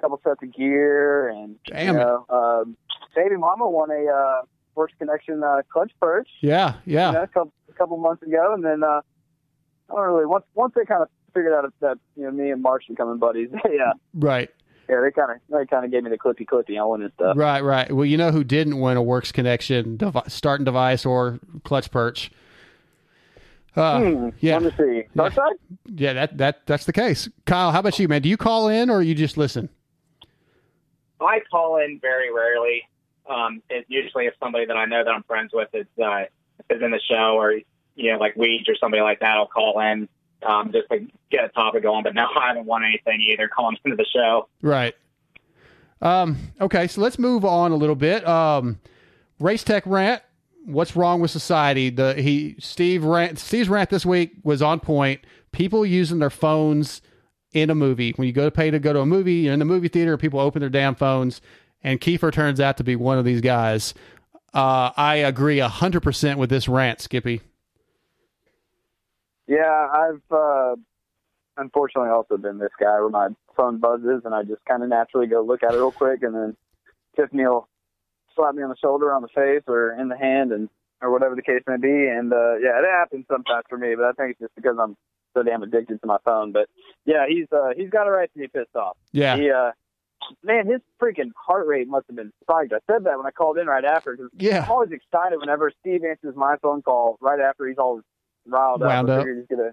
[0.00, 2.76] couple sets of gear, and Damn you know, um,
[3.16, 4.42] baby mama won a uh,
[4.76, 6.28] Works Connection uh, clutch perch.
[6.42, 7.08] Yeah, yeah.
[7.08, 9.00] You know, a couple, a couple months ago, and then uh,
[9.90, 12.62] I don't really once once they kind of figured out that you know me and
[12.62, 13.48] Marsh becoming buddies.
[13.70, 14.50] yeah, Right,
[14.88, 17.36] yeah, they kind of they kind of gave me the clippy clippy on and stuff.
[17.36, 17.90] right, right.
[17.92, 22.30] Well, you know who didn't win a Works Connection devi- starting device or clutch perch?
[23.74, 25.02] Uh, Hmm, yeah, Let me see.
[25.14, 25.52] Darkside?
[25.94, 26.14] yeah.
[26.14, 27.28] That that that's the case.
[27.44, 28.22] Kyle, how about you, man?
[28.22, 29.68] Do you call in or you just listen?
[31.20, 32.82] I call in very rarely.
[33.28, 36.24] Um, it, usually, if somebody that I know that I'm friends with is uh,
[36.70, 37.52] is in the show, or
[37.94, 40.08] you know, like Weege or somebody like that, I'll call in
[40.46, 42.02] um, just to get a topic going.
[42.02, 44.48] But no, I haven't won anything either calling into the show.
[44.62, 44.94] Right.
[46.02, 48.26] Um, okay, so let's move on a little bit.
[48.26, 48.78] Um,
[49.40, 50.22] Race Tech rant.
[50.66, 51.90] What's wrong with society?
[51.90, 55.20] The he Steve rant Steve's rant this week was on point.
[55.52, 57.00] People using their phones
[57.52, 58.12] in a movie.
[58.16, 60.16] When you go to pay to go to a movie, you're in the movie theater,
[60.18, 61.40] people open their damn phones,
[61.86, 63.94] and Keefer turns out to be one of these guys.
[64.52, 67.40] Uh, I agree hundred percent with this rant, Skippy.
[69.46, 70.74] Yeah, I've uh,
[71.56, 75.28] unfortunately also been this guy where my phone buzzes and I just kind of naturally
[75.28, 76.56] go look at it real quick, and then
[77.14, 77.68] Tiffany will
[78.34, 80.68] slap me on the shoulder, on the face, or in the hand, and
[81.00, 82.08] or whatever the case may be.
[82.08, 84.96] And uh, yeah, it happens sometimes for me, but I think it's just because I'm
[85.34, 86.50] so damn addicted to my phone.
[86.50, 86.68] But
[87.04, 88.96] yeah, he's uh, he's got a right to be pissed off.
[89.12, 89.70] Yeah, He, uh,
[90.42, 92.72] man, his freaking heart rate must have been spiked.
[92.72, 95.70] I said that when I called in right after because yeah, I'm always excited whenever
[95.80, 98.00] Steve answers my phone call right after he's all
[98.46, 98.88] riled up.
[98.88, 99.26] Wound I up.
[99.26, 99.72] he's gonna,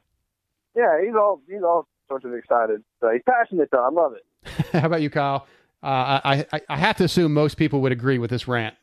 [0.75, 2.83] yeah, he's all he's all sorts of excited.
[3.01, 3.85] So he's passionate though.
[3.85, 4.23] I love it.
[4.73, 5.47] How about you, Kyle?
[5.81, 8.75] Uh, I, I I have to assume most people would agree with this rant.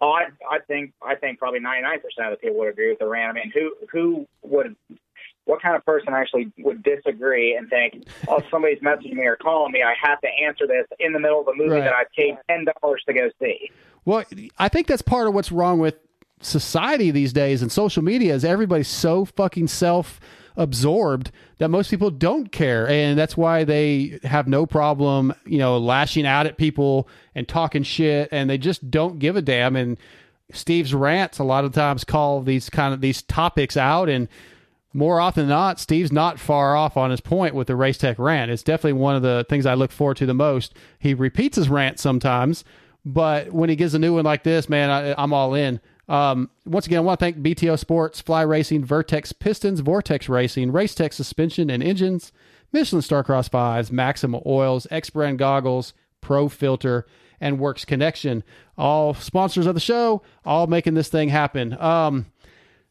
[0.00, 3.06] Oh, I, I think I think probably 99% of the people would agree with the
[3.06, 3.30] rant.
[3.30, 4.74] I mean, who who would
[5.44, 6.64] what kind of person actually mm-hmm.
[6.64, 10.66] would disagree and think, oh, somebody's messaging me or calling me, I have to answer
[10.66, 11.84] this in the middle of a movie Right.
[11.84, 13.70] that I paid ten dollars to go see.
[14.04, 14.24] Well,
[14.58, 15.96] I think that's part of what's wrong with
[16.40, 20.18] society these days and social media is everybody's so fucking self
[20.56, 22.88] absorbed that most people don't care.
[22.88, 27.82] And that's why they have no problem you know lashing out at people and talking
[27.82, 28.28] shit.
[28.32, 29.76] And they just don't give a damn.
[29.76, 29.98] And
[30.52, 34.08] steve's rants a lot of times call these kind of these topics out.
[34.08, 34.28] And
[34.92, 38.18] more often than not, Steve's not far off on his point with the race tech
[38.18, 38.50] rant.
[38.50, 40.74] It's definitely one of the things I look forward to the most.
[40.98, 42.64] He repeats his rant sometimes,
[43.04, 45.80] but when he gives a new one like this, man, I, I'm all in.
[46.08, 50.72] Um, once again, I want to thank BTO Sports, Fly Racing, Vertex Pistons, Vortex Racing,
[50.72, 52.32] Race Tech Suspension and Engines,
[52.72, 57.06] Michelin Starcross 5s, Maxima Oils, X Brand Goggles, Pro Filter,
[57.40, 58.44] and Works Connection.
[58.76, 61.78] All sponsors of the show, all making this thing happen.
[61.80, 62.26] Um,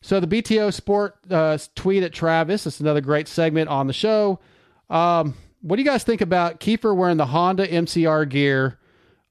[0.01, 2.65] so the BTO Sport uh, tweet at Travis.
[2.65, 4.39] It's another great segment on the show.
[4.89, 8.79] Um, what do you guys think about Keefer wearing the Honda MCR gear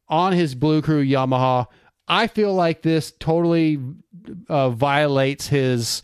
[0.08, 1.66] on his Blue Crew Yamaha?
[2.06, 3.80] I feel like this totally
[4.48, 6.02] uh, violates his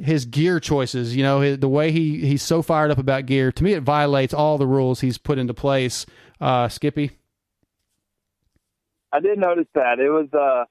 [0.00, 1.16] his gear choices.
[1.16, 3.50] You know, his, the way he he's so fired up about gear.
[3.52, 6.06] To me, it violates all the rules he's put into place.
[6.40, 7.10] Uh, Skippy.
[9.12, 9.98] I did notice that.
[9.98, 10.64] It was uh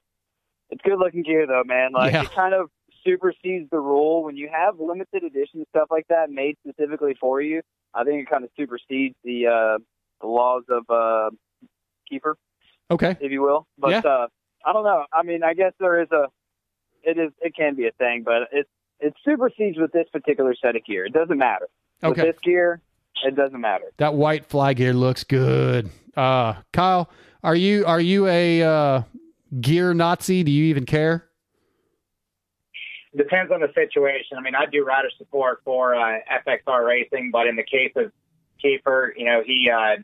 [0.70, 1.90] it's good looking gear though, man.
[1.92, 2.22] Like Yeah.
[2.22, 2.70] it kind of
[3.08, 7.62] supersedes the rule when you have limited edition stuff like that made specifically for you.
[7.94, 9.78] I think it kind of supersedes the uh
[10.20, 11.30] the laws of uh
[12.10, 12.36] Keefer,
[12.90, 13.16] Okay.
[13.20, 13.66] if you will.
[13.78, 14.10] But Yeah.
[14.10, 14.26] uh
[14.66, 15.04] I don't know.
[15.12, 16.26] I mean, I guess there is a
[17.02, 18.66] it is it can be a thing, but it
[19.00, 21.06] it supersedes with this particular set of gear.
[21.06, 21.68] It doesn't matter.
[22.02, 22.22] With Okay.
[22.22, 22.80] this gear,
[23.24, 23.92] it doesn't matter.
[23.98, 25.90] That white fly gear looks good.
[26.16, 27.08] Uh, Kyle,
[27.42, 29.02] are you are you a uh,
[29.60, 30.42] gear Nazi?
[30.42, 31.27] Do you even care?
[33.16, 34.36] Depends on the situation.
[34.36, 38.12] I mean, I do rider support for uh, FXR Racing, but in the case of
[38.62, 39.96] Keefer, you know, he uh,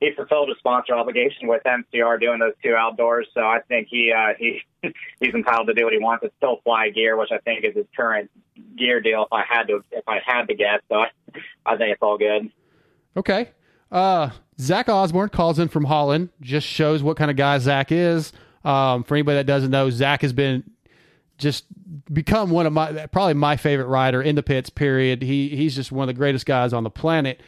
[0.00, 3.26] he fulfilled a sponsor obligation with MCR doing those two outdoors.
[3.34, 4.62] So I think he uh, he
[5.20, 6.24] he's entitled to do what he wants.
[6.24, 8.30] It's still fly gear, which I think is his current
[8.76, 9.22] gear deal.
[9.22, 11.10] If I had to, if I had to guess, so I,
[11.66, 12.50] I think it's all good.
[13.16, 13.50] Okay.
[13.90, 14.30] Uh,
[14.60, 16.28] Zach Osborne calls in from Holland.
[16.40, 18.32] Just shows what kind of guy Zach is.
[18.64, 20.64] Um, for anybody that doesn't know, Zach has been
[21.38, 21.64] just
[22.12, 24.70] become one of my probably my favorite rider in the pits.
[24.70, 25.22] Period.
[25.22, 27.40] He he's just one of the greatest guys on the planet.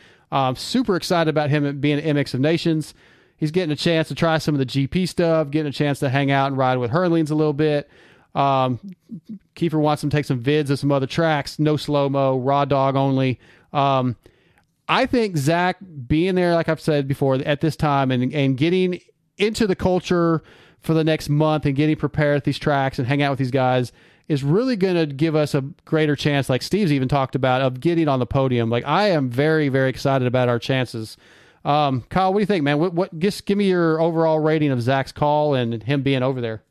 [0.55, 2.95] Super excited about him being at MX of Nations.
[3.37, 6.11] He's getting a chance to try some of the GP stuff, getting a chance to
[6.11, 7.89] hang out and ride with Herlings a little bit.
[8.35, 8.79] Um,
[9.57, 12.65] Keefer wants him to take some vids of some other tracks, no slow mo, raw
[12.65, 13.41] dog only.
[13.73, 14.17] Um,
[14.89, 19.01] I think Zach being there, like I've said before, at this time and and getting
[19.39, 20.43] into the culture
[20.81, 23.51] for the next month and getting prepared at these tracks and hang out with these
[23.51, 23.93] guys
[24.29, 27.81] is really going to give us a greater chance, like Steve's even talked about, of
[27.81, 28.71] getting on the podium.
[28.71, 31.17] Like I am very, very excited about our chances.
[31.65, 32.79] Um, Kyle, what do you think, man?
[32.79, 36.41] What, what just give me your overall rating of Zach's call and him being over
[36.41, 36.63] there?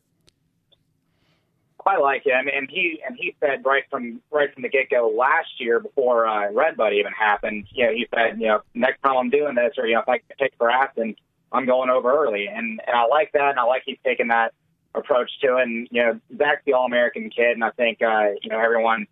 [1.86, 5.12] I like mean, and he and he said right from right from the get go
[5.16, 7.66] last year before uh, Red Bud even happened.
[7.72, 10.10] You know, he said, you know, next time I'm doing this, or you know, if
[10.10, 11.16] I can take grass, and
[11.52, 14.54] I'm going over early, and and I like that, and I like he's taking that
[14.94, 15.64] approach to it.
[15.64, 19.08] And you know, Zach's the All American kid, and I think uh, you know everyone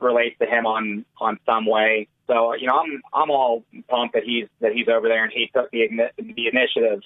[0.00, 2.08] relates to him on on some way.
[2.26, 5.50] So you know, I'm I'm all pumped that he's that he's over there, and he
[5.54, 7.02] took the the initiative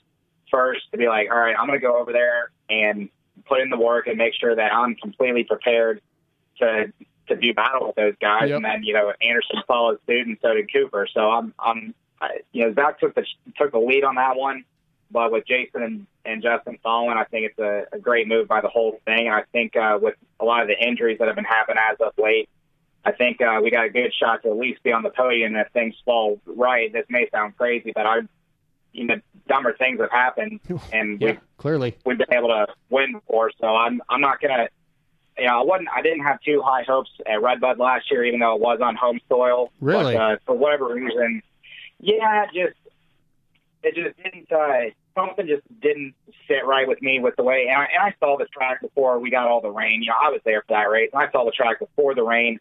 [0.50, 3.08] first to be like, all right, I'm going to go over there and
[3.46, 6.00] put in the work and make sure that I'm completely prepared
[6.58, 6.92] to
[7.28, 8.48] to do battle with those guys.
[8.48, 8.56] Yep.
[8.56, 11.08] And then you know Anderson followed suit, and so did Cooper.
[11.12, 11.94] So I'm I'm
[12.24, 13.24] I, you know Zach took the
[13.56, 14.64] took the lead on that one,
[15.10, 18.60] but with Jason and, and Justin following, I think it's a, a great move by
[18.60, 19.26] the whole thing.
[19.26, 21.98] And I think uh, with a lot of the injuries that have been happening as
[22.00, 22.48] of late.
[23.06, 25.54] I think uh, we got a good shot to at least be on the podium.
[25.54, 28.20] And if things fall right, this may sound crazy, but I,
[28.94, 29.16] you know,
[29.46, 30.60] dumber things have happened,
[30.90, 31.96] and Yeah, we've clearly.
[32.06, 33.50] we've been able to win before.
[33.60, 34.68] So I'm I'm not gonna,
[35.36, 38.40] you know, I wasn't I didn't have too high hopes at Redbud last year, even
[38.40, 39.70] though it was on home soil.
[39.80, 40.14] Really?
[40.14, 41.42] But, uh, for whatever reason,
[42.04, 42.76] yeah, just
[43.82, 44.52] it just didn't.
[44.52, 46.14] Uh, something just didn't
[46.46, 47.66] sit right with me with the way.
[47.70, 50.02] And I, and I saw the track before we got all the rain.
[50.02, 52.22] You know, I was there for that race, and I saw the track before the
[52.22, 52.58] rain.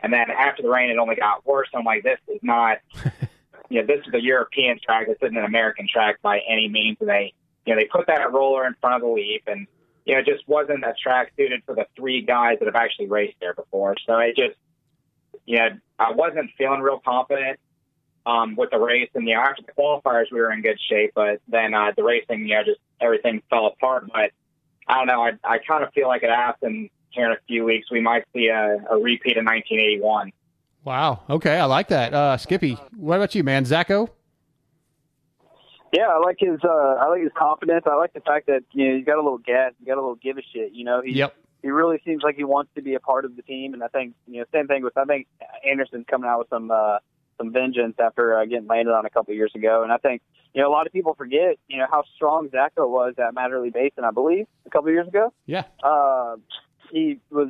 [0.00, 1.68] And then after the rain, it only got worse.
[1.74, 2.78] I'm like, this is not,
[3.68, 5.06] you know, this is a European track.
[5.06, 6.96] This isn't an American track by any means.
[7.00, 7.34] And they,
[7.66, 9.66] you know, they put that roller in front of the leaf, and
[10.06, 13.06] you know, it just wasn't a track suited for the three guys that have actually
[13.06, 13.94] raced there before.
[14.06, 14.56] So it just,
[15.44, 15.68] you know,
[15.98, 17.60] I wasn't feeling real confident
[18.26, 19.08] um, with the race.
[19.14, 21.12] And, you know, after the qualifiers, we were in good shape.
[21.14, 24.06] But then uh, the racing, you know, just everything fell apart.
[24.12, 24.30] But
[24.88, 25.22] I don't know.
[25.22, 27.90] I, I kind of feel like it happened here in a few weeks.
[27.90, 30.32] We might see a, a repeat of 1981.
[30.84, 31.20] Wow.
[31.28, 32.14] Okay, I like that.
[32.14, 33.64] Uh, Skippy, what about you, man?
[33.64, 34.08] Zacho?
[35.92, 36.60] Yeah, I like his.
[36.62, 37.84] Uh, I like his confidence.
[37.84, 39.72] I like the fact that you know he's got a little gas.
[39.78, 40.72] He's got a little give a shit.
[40.72, 41.34] You know, he Yep.
[41.62, 43.74] he really seems like he wants to be a part of the team.
[43.74, 45.26] And I think you know same thing with I think
[45.68, 46.98] Anderson's coming out with some uh,
[47.40, 49.82] some vengeance after uh, getting landed on a couple years ago.
[49.82, 50.20] And I think
[50.52, 53.72] you know a lot of people forget you know how strong Zacho was at Matterley
[53.72, 54.04] Basin.
[54.04, 55.32] I believe a couple years ago.
[55.46, 55.64] Yeah.
[55.82, 56.36] Uh,
[56.92, 57.48] he was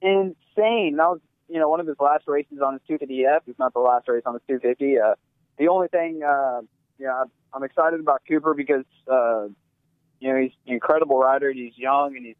[0.00, 0.96] insane.
[0.96, 3.40] That was you know one of his last races on his 250F.
[3.46, 4.98] If not the last race on his 250.
[4.98, 5.14] Uh,
[5.58, 6.60] the only thing, uh,
[6.98, 9.48] you know, I'm excited about Cooper because uh,
[10.18, 11.50] you know he's an incredible rider.
[11.50, 12.36] And he's young and he's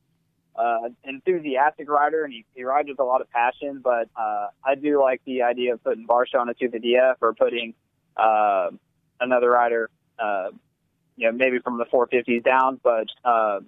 [0.56, 3.80] uh, enthusiastic rider, and he, he rides with a lot of passion.
[3.82, 7.74] But uh, I do like the idea of putting Barcia on a 250F or putting
[8.16, 8.70] uh,
[9.20, 10.48] another rider, uh,
[11.16, 12.80] you know, maybe from the 450s down.
[12.82, 13.60] But uh,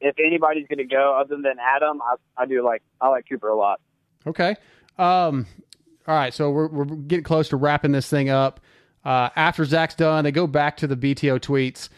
[0.00, 3.48] if anybody's going to go other than Adam, I, I do like I like Cooper
[3.48, 3.80] a lot.
[4.26, 4.56] Okay.
[4.98, 5.46] Um,
[6.08, 8.60] all right, so we're, we're getting close to wrapping this thing up.
[9.04, 11.88] Uh, after Zach's done, they go back to the BTO tweets.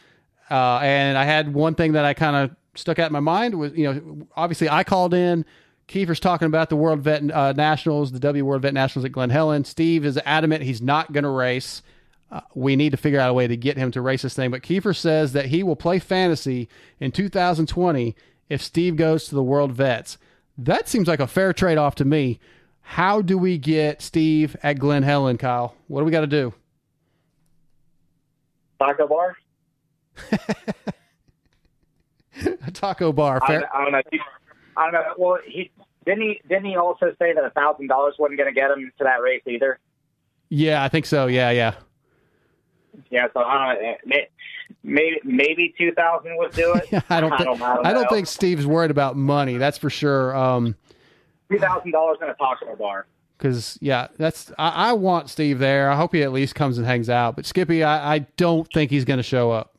[0.51, 3.59] Uh, and I had one thing that I kind of stuck out in my mind
[3.59, 5.45] was, you know, obviously I called in.
[5.89, 9.31] Keefer's talking about the World Vet uh, Nationals, the W World Vet Nationals at Glen
[9.31, 9.65] Helen.
[9.65, 11.83] Steve is adamant he's not going to race.
[12.31, 14.51] Uh, we need to figure out a way to get him to race this thing.
[14.51, 16.69] But Keefer says that he will play fantasy
[17.01, 18.15] in 2020
[18.51, 20.19] if Steve goes to the World Vets.
[20.59, 22.39] That seems like a fair trade off to me.
[22.83, 25.75] How do we get Steve at Glen Helen, Kyle?
[25.87, 26.53] What do we got to do?
[28.79, 29.37] Taco bar?
[32.67, 33.41] A taco bar.
[33.43, 33.77] I, Fair.
[33.77, 34.03] I don't know.
[34.77, 35.15] I don't know.
[35.17, 35.71] Well, he
[36.05, 38.91] didn't he didn't he also say that a thousand dollars wasn't going to get him
[38.99, 39.79] to that race either?
[40.49, 41.27] Yeah, I think so.
[41.27, 41.75] Yeah, yeah.
[43.11, 44.17] Yeah, so I don't know.
[44.83, 47.05] Maybe maybe two thousand would do it.
[47.11, 47.33] I don't.
[47.33, 49.57] I Think, don't, I don't, I don't think Steve's worried about money.
[49.57, 50.35] That's for sure.
[50.37, 50.75] Um,
[51.51, 53.07] two thousand dollars in a taco bar.
[53.39, 55.91] because yeah, that's I, I want Steve there.
[55.91, 57.37] I hope he at least comes and hangs out.
[57.37, 59.75] But Skippy, I, I don't think he's going to show up.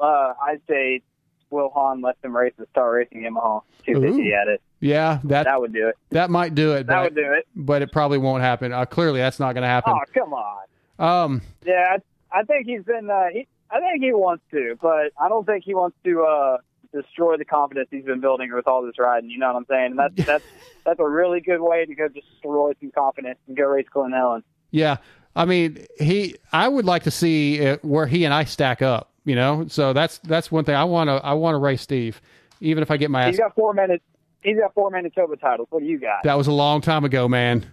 [0.00, 1.02] Uh, I'd say
[1.50, 4.34] Will Hahn let them race the Star racing Yamaha 250 Ooh.
[4.34, 4.60] at it.
[4.80, 5.96] Yeah, that That would do it.
[6.10, 6.86] that might do it.
[6.86, 7.46] That but, would do it.
[7.56, 8.72] but it probably won't happen.
[8.72, 9.92] Uh, clearly, that's not going to happen.
[9.96, 10.64] Oh, come on.
[10.98, 11.96] Um, Yeah,
[12.32, 13.08] I, I think he's been.
[13.10, 16.56] Uh, he, I think he wants to, but I don't think he wants to uh,
[16.92, 19.30] destroy the confidence he's been building with all this riding.
[19.30, 19.90] You know what I'm saying?
[19.92, 20.44] And that's that's
[20.84, 24.42] that's a really good way to go destroy some confidence and go race Glen Helen.
[24.70, 24.98] yeah,
[25.34, 26.36] I mean, he.
[26.52, 29.07] I would like to see where he and I stack up.
[29.24, 31.14] You know, so that's that's one thing I want to.
[31.24, 32.20] I want to race Steve,
[32.60, 33.30] even if I get my ass.
[33.30, 34.02] He's got four minutes.
[34.42, 35.68] He's got four Manitoba titles.
[35.70, 36.22] What do you got?
[36.22, 37.70] That was a long time ago, man.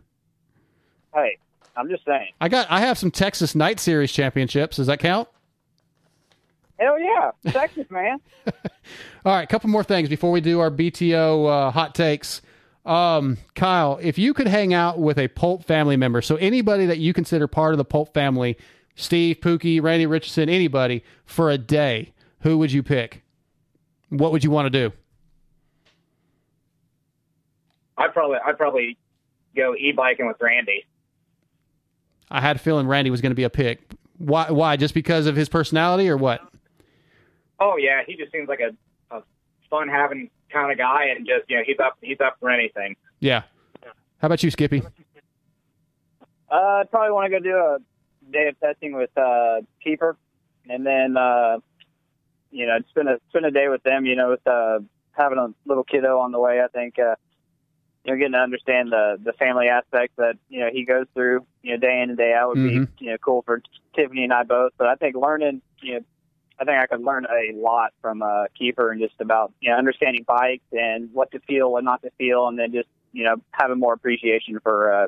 [1.14, 1.38] Hey,
[1.78, 2.32] I'm just saying.
[2.41, 2.68] I got.
[2.70, 4.78] I have some Texas Night Series championships.
[4.78, 5.30] Does that count?
[6.78, 8.20] Hell yeah, Texas man.
[9.26, 12.41] All right, a couple more things before we do our BTO uh, hot takes.
[12.86, 17.00] Um, Kyle, if you could hang out with a Pulp family member, so anybody that
[17.00, 18.58] you consider part of the Pulp family,
[18.96, 23.24] Steve, Pookie, Randy Richardson, anybody, for a day, who would you pick?
[24.10, 24.96] What would you want to do?
[27.98, 28.98] I'd probably I'd probably
[29.56, 30.86] go e-biking with Randy.
[32.30, 33.82] I had a feeling Randy was going to be a pick.
[34.18, 34.50] Why?
[34.50, 34.76] Why?
[34.78, 36.41] Just because of his personality, or what?
[37.60, 39.22] Oh yeah, he just seems like a, a
[39.70, 42.96] fun having kind of guy, and just you know he's up he's up for anything.
[43.20, 43.43] Yeah.
[44.20, 44.82] How about you, Skippy?
[46.52, 47.78] Uh, I'd probably want to go do a
[48.32, 50.17] day of testing with uh, Keefer,
[50.69, 51.57] and then uh,
[52.51, 54.05] you know spend a spend a day with them.
[54.05, 54.80] You know, with uh,
[55.11, 56.61] having a little kiddo on the way.
[56.61, 57.15] I think uh,
[58.03, 61.45] you know getting to understand the the family aspect that you know he goes through.
[61.63, 62.88] You know, day in and day out would Mhm.
[62.97, 63.61] be you know cool for
[63.95, 64.73] Tiffany and I both.
[64.78, 65.99] But I think learning, you know,
[66.59, 69.78] I think I could learn a lot from uh, Keefer and just about you know
[69.78, 73.36] understanding bikes and what to feel, what not to feel, and then just you know
[73.51, 74.93] having more appreciation for.
[74.93, 75.07] Uh,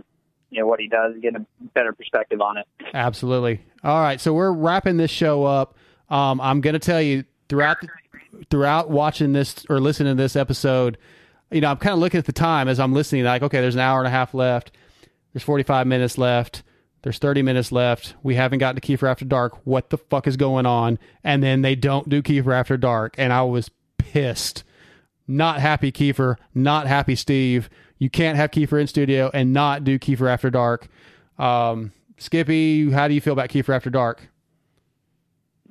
[0.50, 2.66] you know what he does get a better perspective on it.
[2.94, 3.62] Absolutely.
[3.84, 5.76] All right, so we're wrapping this show up.
[6.10, 7.90] Um, I'm going to tell you throughout the,
[8.50, 10.98] throughout watching this or listening to this episode,
[11.52, 13.24] you know, I'm kind of looking at the time as I'm listening.
[13.24, 14.72] Like, okay, there's an hour and a half left.
[15.34, 16.64] There's 45 minutes left.
[17.04, 18.16] There's 30 minutes left.
[18.24, 19.66] We haven't gotten to Keefer After Dark.
[19.66, 21.00] What the fuck is going on?
[21.24, 24.64] And then they don't do Keefer After Dark, and I was pissed.
[25.28, 26.38] Not happy, Keefer.
[26.54, 27.70] Not happy, Steve.
[28.00, 30.88] You can't have Keefer in studio and not do Keefer After Dark.
[31.38, 34.28] Um, Skippy, how do you feel about Keefer After Dark?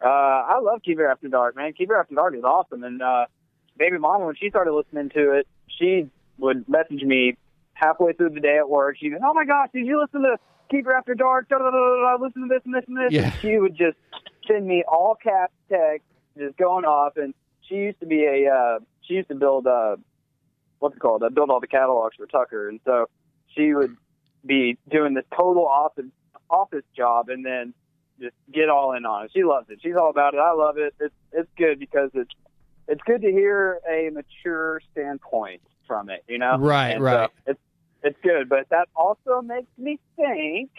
[0.05, 1.73] Uh, I love Keefer After Dark, man.
[1.73, 2.85] Keefer After Dark is awesome.
[2.85, 3.27] And uh,
[3.79, 5.47] baby mama, when she started listening to it,
[5.79, 6.09] she
[6.39, 7.37] would message me
[7.77, 10.37] halfway through the day at work, she goes, "Oh my gosh, did you listen to
[10.71, 11.49] Keefer After Dark?
[11.49, 13.25] Da, da, da, da, da, listen to this and this and this." Yeah.
[13.25, 13.97] And she would just
[14.49, 16.07] send me all caps text,
[16.37, 17.17] just going off.
[17.17, 17.35] And
[17.69, 19.97] she used to be a uh, she used to build uh,
[20.79, 21.23] what's it called?
[21.23, 23.07] I build all the catalogs for Tucker, and so
[23.55, 23.97] she would
[24.45, 26.07] be doing this total office
[26.49, 27.75] office job, and then
[28.21, 29.31] just get all in on it.
[29.35, 29.81] She loves it.
[29.83, 30.39] She's all about it.
[30.39, 30.95] I love it.
[31.01, 32.31] It's it's good because it's
[32.89, 36.25] it's good to hear a mature standpoint from it.
[36.29, 37.31] You know, Right, And right.
[37.47, 37.61] So it's
[38.03, 40.71] it's good, but that also makes me think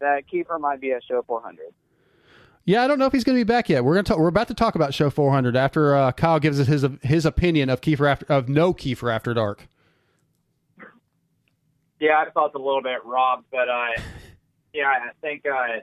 [0.00, 1.58] that Keefer might be at show 400.
[2.66, 3.84] Yeah, I don't know if he's going to be back yet.
[3.84, 6.58] We're going to talk, we're about to talk about show 400 after uh, Kyle gives
[6.58, 9.68] us his his opinion of Keefer after of no Keefer after dark.
[12.00, 14.00] Yeah, I felt a little bit robbed, but uh,
[14.72, 15.80] yeah, I think uh,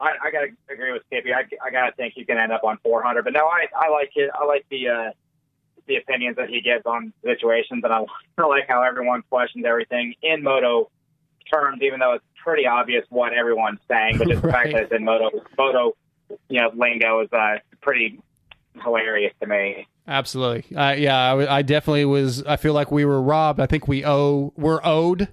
[0.00, 1.32] I, I gotta agree with Skippy.
[1.32, 3.24] I, I gotta think he can end up on 400.
[3.24, 4.30] But no, I, I like it.
[4.32, 5.10] I like the uh,
[5.86, 8.04] the opinions that he gives on situations, and I,
[8.38, 10.90] I like how everyone questions everything in moto
[11.52, 14.18] terms, even though it's pretty obvious what everyone's saying.
[14.18, 14.74] But just the fact Right.
[14.74, 15.96] that it's in moto moto,
[16.48, 18.20] you know, lingo is uh, pretty
[18.82, 19.86] hilarious to me.
[20.06, 20.74] Absolutely.
[20.76, 22.42] Uh, yeah, I, w- I definitely was.
[22.44, 23.60] I feel like we were robbed.
[23.60, 25.28] I think we owe we're owed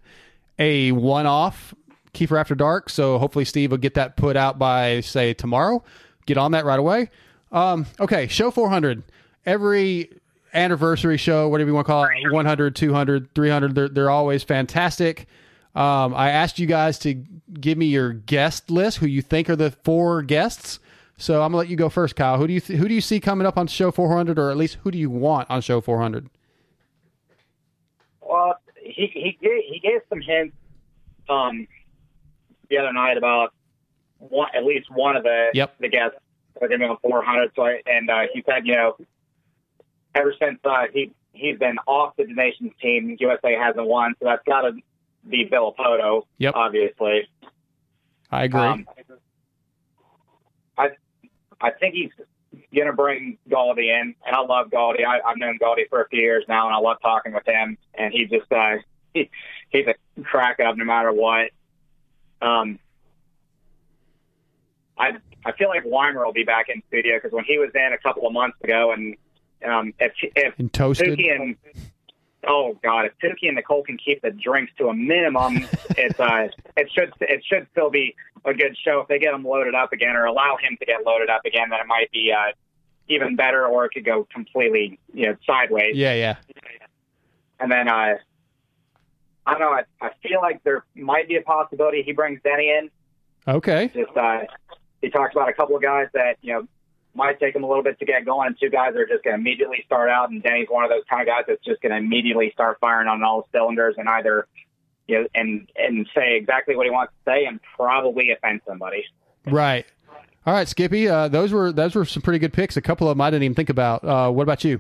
[0.60, 1.74] a one off
[2.14, 2.90] Keefer after dark.
[2.90, 5.84] So hopefully Steve will get that put out by say tomorrow.
[6.26, 7.10] Get on that right away.
[7.52, 9.04] Um, okay, show 400.
[9.46, 10.10] Every
[10.54, 15.28] anniversary show, whatever you want to call it, 100, 200, 300, they're, they're always fantastic.
[15.76, 19.56] Um, I asked you guys to give me your guest list, who you think are
[19.56, 20.80] the four guests.
[21.18, 22.38] So I'm gonna let you go first, Kyle.
[22.38, 24.58] Who do you th- who do you see coming up on show 400, or at
[24.58, 26.30] least who do you want on show 400?
[28.22, 30.56] Well, he he gave, he gave some hints
[31.30, 31.68] um,
[32.70, 33.54] the other night about
[34.20, 35.76] one, at least one of the Yep.
[35.80, 36.18] the guests
[36.62, 37.52] are going to be on 400.
[37.56, 38.96] So I, and uh, he said, you know,
[40.16, 44.44] ever since uh, he he's been off the Nations team, USA hasn't won, so that's
[44.46, 44.72] got to
[45.28, 46.54] be Villopoto, Yep.
[46.56, 47.28] obviously.
[48.32, 48.62] I agree.
[48.62, 48.88] Um,
[50.78, 50.90] I
[51.62, 52.12] I think he's
[52.74, 55.06] going to bring Galdi in, and I love Galdi.
[55.06, 57.78] I, I've known Galdi for a few years now, and I love talking with him.
[57.94, 58.76] And he just uh,
[59.14, 59.30] he,
[59.70, 61.52] he's a crack up no matter what.
[62.42, 62.80] Um,
[64.98, 65.14] I
[65.46, 67.98] I feel like Weimer will be back in studio because when he was in a
[67.98, 69.16] couple of months ago, and
[69.66, 71.20] um, if if and toasted.
[71.20, 71.56] And
[72.48, 76.48] oh god, if Tuki and Nicole can keep the drinks to a minimum, it's uh,
[76.78, 78.16] it should it should still be
[78.46, 79.02] a good show.
[79.02, 81.70] If they get him loaded up again, or allow him to get loaded up again,
[81.70, 82.52] then it might be uh,
[83.08, 85.96] even better, or it could go completely you know sideways.
[85.96, 86.36] Yeah, yeah.
[87.60, 88.16] And then uh,
[89.46, 89.72] I don't know.
[89.72, 92.90] I, I feel like there might be a possibility he brings Denny in.
[93.48, 93.92] Okay.
[93.94, 94.42] Just uh,
[95.02, 96.68] he talks about a couple of guys that you know
[97.16, 99.24] might take him a little bit to get going, and two guys that are just
[99.24, 100.30] going to immediately start out.
[100.30, 103.08] And Danny's one of those kind of guys that's just going to immediately start firing
[103.08, 104.48] on all cylinders and either
[105.08, 109.04] you know and and say exactly what he wants to say and probably offend somebody.
[109.46, 109.86] Right.
[110.46, 111.08] All right, Skippy.
[111.08, 112.78] Uh, those were those were some pretty good picks.
[112.78, 114.04] A couple of them I didn't even think about.
[114.04, 114.80] Uh, what about you?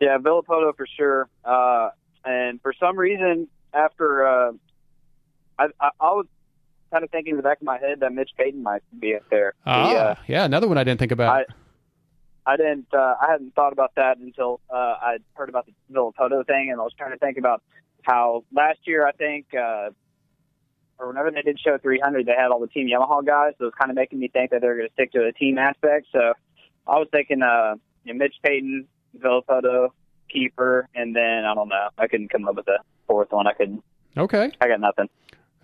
[0.00, 1.28] Yeah, Villopoto for sure.
[1.44, 1.90] Uh,
[2.24, 4.52] and for some reason, after uh,
[5.58, 6.26] I, I, I was
[6.90, 9.22] kind of thinking in the back of my head that Mitch Payton might be up
[9.30, 9.54] there.
[9.64, 11.46] He, Ah, uh, yeah, another one I didn't think about.
[12.46, 15.72] I I didn't uh, I hadn't thought about that until uh, I heard about the
[15.92, 17.62] Villopoto thing, and I was trying to think about
[18.02, 19.90] how last year I think uh,
[20.98, 23.66] or whenever they did show 300, they had all the Team Yamaha guys, so it
[23.66, 26.06] was kind of making me think that they're going to stick to the team aspect.
[26.12, 26.32] So
[26.86, 27.74] I was thinking uh,
[28.04, 28.86] you know, Mitch Payton,
[29.18, 29.88] Villopoto,
[30.34, 31.88] Keefer, and then I don't know.
[31.98, 33.46] I couldn't come up with a fourth one.
[33.46, 33.82] I couldn't.
[34.16, 34.50] okay.
[34.60, 35.08] I got nothing.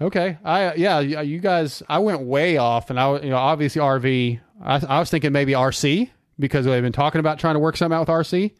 [0.01, 0.38] Okay.
[0.45, 1.82] I yeah, you guys.
[1.88, 4.40] I went way off, and I you know obviously RV.
[4.62, 7.97] I, I was thinking maybe RC because they've been talking about trying to work something
[7.97, 8.53] out with RC.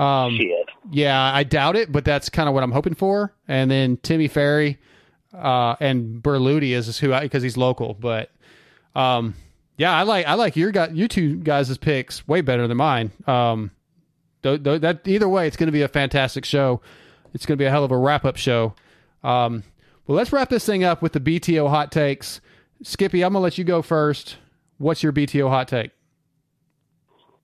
[0.00, 0.68] Um, Shit.
[0.90, 3.34] yeah, I doubt it, but that's kind of what I'm hoping for.
[3.48, 4.78] And then Timmy Ferry
[5.34, 7.94] uh, and Berluti is who I because he's local.
[7.94, 8.30] But
[8.94, 9.34] um,
[9.78, 13.10] yeah, I like I like your guy, you two guys' picks way better than mine.
[13.26, 13.70] Um,
[14.42, 16.80] th- th- that either way, it's going to be a fantastic show.
[17.34, 18.74] It's going to be a hell of a wrap up show.
[19.24, 19.62] Um,
[20.06, 22.40] well, let's wrap this thing up with the BTO hot takes.
[22.82, 24.36] Skippy, I'm gonna let you go first.
[24.78, 25.90] What's your BTO hot take?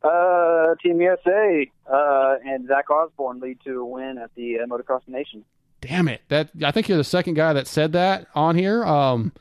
[0.03, 5.07] Uh, Team USA uh, and Zach Osborne lead to a win at the uh, Motocross
[5.07, 5.45] Nation.
[5.81, 6.23] Damn it!
[6.29, 8.85] That I think you're the second guy that said that on here.
[8.85, 9.33] Um,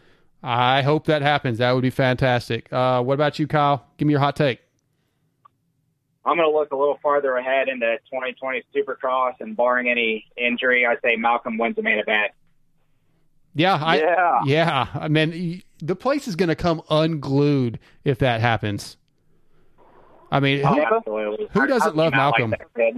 [0.43, 1.59] I hope that happens.
[1.59, 2.71] That would be fantastic.
[2.73, 3.85] Uh, what about you, Kyle?
[3.97, 4.59] Give me your hot take.
[6.25, 10.85] I'm going to look a little farther ahead into 2020 Supercross, and barring any injury,
[10.85, 12.31] I say Malcolm wins the main event.
[13.53, 14.39] Yeah, I, Yeah.
[14.45, 14.87] yeah.
[14.93, 18.97] I mean, the place is going to come unglued if that happens.
[20.31, 21.47] I mean, who, oh, Absolutely.
[21.51, 22.51] Who doesn't love Malcolm?
[22.51, 22.93] Like that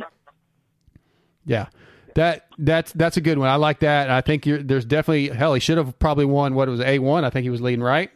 [1.46, 1.68] yeah.
[2.16, 3.50] That that's that's a good one.
[3.50, 4.12] I like that.
[4.12, 5.56] I think you're, there's definitely hell.
[5.56, 7.26] He should have probably won what it was a one.
[7.26, 8.12] I think he was leading right.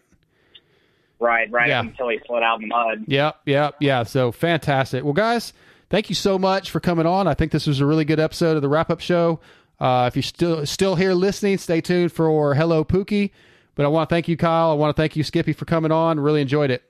[1.19, 1.79] Right, right Yeah.
[1.79, 3.05] until he slid out in the mud.
[3.07, 4.03] Yep, yep, yeah.
[4.03, 5.03] So fantastic.
[5.03, 5.51] Well, guys,
[5.89, 7.27] thank you so much for coming on.
[7.27, 9.39] I think this was a really good episode of the wrap up show.
[9.79, 13.31] Uh, if you're still still here listening, stay tuned for Hello Pookie.
[13.75, 14.71] But I want to thank you, Kyle.
[14.71, 16.19] I want to thank you, Skippy, for coming on.
[16.19, 16.83] Really enjoyed it.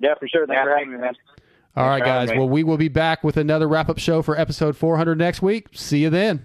[0.00, 0.46] Yeah, for sure.
[0.46, 1.14] Thanks Yeah, for having me, man.
[1.76, 2.30] All right, guys.
[2.30, 5.68] Well, we will be back with another wrap up show for episode 400 next week.
[5.72, 6.42] See you then.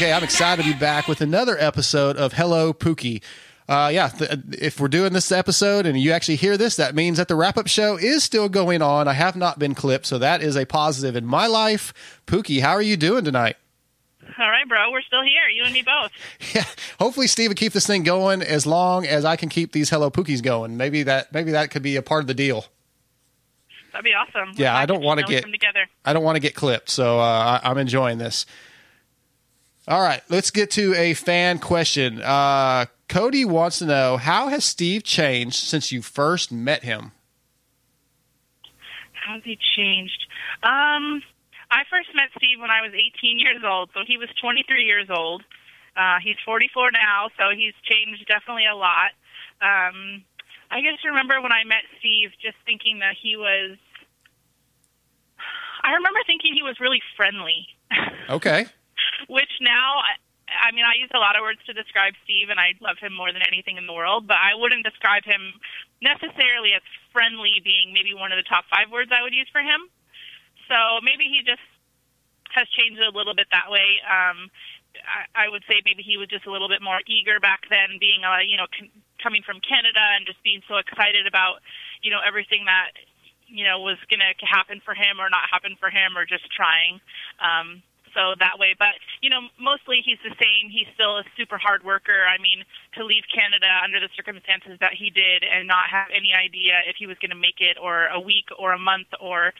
[0.00, 3.22] Okay, I'm excited to be back with another episode of Hello Pookie.
[3.68, 7.18] Uh, yeah, th- if we're doing this episode and you actually hear this, that means
[7.18, 9.08] that the wrap up show is still going on.
[9.08, 11.92] I have not been clipped, so that is a positive in my life.
[12.26, 13.56] Pookie, how are you doing tonight?
[14.38, 14.90] All right, bro.
[14.90, 15.46] We're still here.
[15.54, 16.12] You and me both.
[16.54, 16.64] Yeah,
[16.98, 20.10] hopefully Steve will keep this thing going as long as I can keep these Hello
[20.10, 20.78] Pookies going.
[20.78, 22.64] Maybe that maybe that could be a part of the deal.
[23.92, 24.54] That'd be awesome.
[24.56, 25.90] Yeah, I don't wanna get- them together.
[26.06, 28.46] I don't want to get clipped, so uh, I'm enjoying this.
[29.90, 32.22] All right, let's get to a fan question.
[32.22, 37.10] Uh, Cody wants to know how has Steve changed since you first met him?
[39.10, 40.26] How's he changed?
[40.62, 41.22] Um,
[41.72, 45.08] I first met Steve when I was 18 years old, so he was 23 years
[45.10, 45.42] old.
[45.96, 49.10] Uh, he's 44 now, so he's changed definitely a lot.
[49.60, 50.22] Um,
[50.70, 53.76] I just remember when I met Steve, just thinking that he was.
[55.82, 57.66] I remember thinking he was really friendly.
[58.30, 58.66] Okay,
[59.28, 62.74] which now I- mean I use a lot of words to describe Steve and I
[62.80, 65.54] love him more than anything in the world, but I wouldn't describe him
[66.02, 69.60] necessarily as friendly being maybe one of the top 5 words I would use for
[69.62, 69.88] him.
[70.68, 71.62] So maybe he just
[72.54, 74.00] has changed a little bit that way.
[74.06, 74.50] Um
[75.06, 77.98] I, I would say maybe he was just a little bit more eager back then
[78.00, 78.90] being uh you know con-
[79.22, 81.62] coming from Canada and just being so excited about
[82.02, 82.90] you know everything that
[83.46, 86.46] you know was going to happen for him or not happen for him or just
[86.50, 87.00] trying
[87.38, 87.82] um
[88.14, 88.74] so that way.
[88.78, 90.70] But you know mostly he's the same.
[90.70, 92.26] He's still a super hard worker.
[92.26, 92.64] I mean
[92.96, 96.96] to leave canada under the circumstances that he did and not have any idea if
[96.96, 99.52] he was going to make it or a week or a month or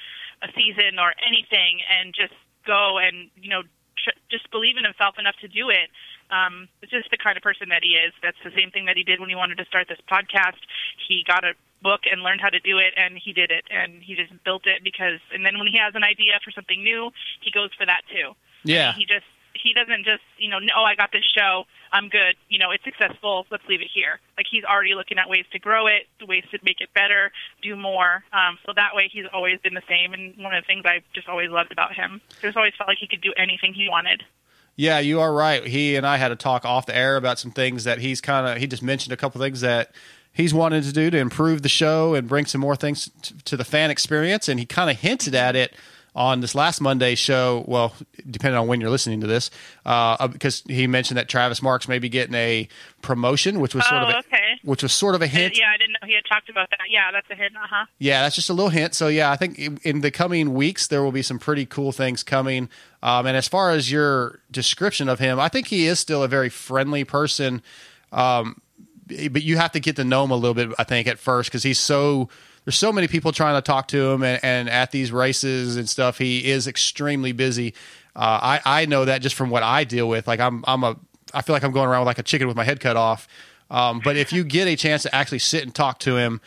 [0.42, 2.34] a season or anything and just
[2.66, 3.62] go and you know
[3.98, 5.90] tr- just believe in himself enough to do it.
[6.30, 8.12] Um it's just the kind of person that he is.
[8.22, 10.60] That's the same thing that he did when he wanted to start this podcast.
[11.08, 14.02] He got a book and learned how to do it and he did it and
[14.02, 17.10] he just built it because and then when he has an idea for something new
[17.40, 18.32] he goes for that too.
[18.64, 19.24] Yeah, he just
[19.54, 21.64] he doesn't just you know oh i got this show.
[21.92, 22.36] I'm good.
[22.48, 23.46] You know it's successful.
[23.50, 24.20] Let's leave it here.
[24.36, 27.76] Like he's already looking at ways to grow it ways to make it better do
[27.76, 28.24] more.
[28.32, 31.02] Um so that way he's always been the same and one of the things i
[31.14, 34.22] just always loved about him just always felt like he could do anything he wanted.
[34.76, 35.66] Yeah, you are right.
[35.66, 38.46] He and I had a talk off the air about some things that he's kind
[38.46, 39.92] of he just mentioned a couple things that
[40.32, 43.56] he's wanted to do to improve the show and bring some more things t- to
[43.56, 45.74] the fan experience, and he kind of hinted at it
[46.12, 47.64] on this last Monday show.
[47.68, 47.94] Well,
[48.28, 49.48] depending on when you're listening to this,
[49.86, 52.68] uh, because he mentioned that Travis Marks may be getting a
[53.00, 54.58] promotion, which was sort Oh, of a, okay.
[54.64, 55.56] which was sort of a hint.
[55.56, 58.22] yeah i didn't know he had talked about that yeah that's a hint uh-huh Yeah,
[58.22, 58.94] that's just a little hint.
[58.94, 61.92] So yeah, I think in- in the coming weeks there will be some pretty cool
[61.92, 62.68] things coming.
[63.04, 66.28] Um, and as far as your description of him, I think he is still a
[66.28, 67.62] very friendly person.
[68.12, 68.60] Um,
[69.30, 71.50] but you have to get to know him a little bit, I think, at first
[71.50, 72.28] because he's so
[72.64, 75.88] there's so many people trying to talk to him, and, and at these races and
[75.88, 77.74] stuff, he is extremely busy.
[78.14, 80.26] Uh, I I know that just from what I deal with.
[80.26, 80.96] Like I'm I'm a
[81.32, 83.28] I feel like I'm going around with like a chicken with my head cut off.
[83.70, 86.40] Um, but if you get a chance to actually sit and talk to him,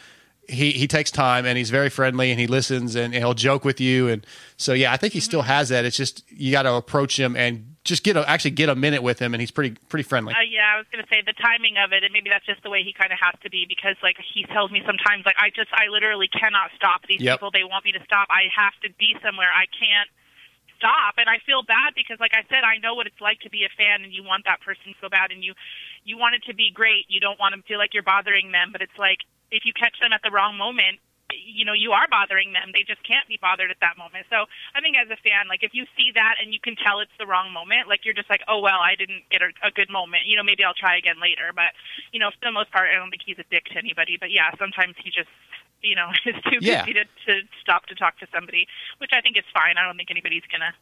[0.47, 3.63] he he takes time and he's very friendly and he listens and, and he'll joke
[3.63, 4.25] with you and
[4.57, 5.85] so yeah I think he still has that.
[5.85, 9.03] It's just you got to approach him and just get a actually get a minute
[9.03, 10.33] with him and he's pretty pretty friendly.
[10.33, 12.63] Uh, yeah, I was going to say the timing of it, and maybe that's just
[12.63, 15.35] the way he kind of has to be because, like, he tells me sometimes, like,
[15.37, 17.39] I just, I literally cannot stop these Yep.
[17.39, 17.51] people.
[17.51, 18.27] They want me to stop.
[18.31, 19.51] I have to be somewhere.
[19.51, 20.07] I can't
[20.79, 23.51] stop, and I feel bad because, like I said, I know what it's like to
[23.51, 25.53] be a fan, and you want that person so bad, and you,
[26.03, 27.05] you want it to be great.
[27.11, 29.73] You don't want them to feel like you're bothering them, but it's like if you
[29.75, 30.99] catch them at the wrong moment,
[31.39, 32.71] you know, you are bothering them.
[32.73, 34.25] They just can't be bothered at that moment.
[34.29, 36.99] So I think as a fan, like if you see that and you can tell
[36.99, 39.71] it's the wrong moment, like you're just like, oh well, I didn't get a, a
[39.71, 40.25] good moment.
[40.25, 41.51] You know, maybe I'll try again later.
[41.55, 41.73] But
[42.11, 44.17] you know, for the most part, I don't think he's a dick to anybody.
[44.19, 45.31] But yeah, sometimes he just,
[45.81, 46.85] you know, is too Yeah.
[46.85, 48.67] busy to, to stop to talk to somebody,
[48.99, 49.77] which I think is fine.
[49.77, 50.73] I don't think anybody's gonna.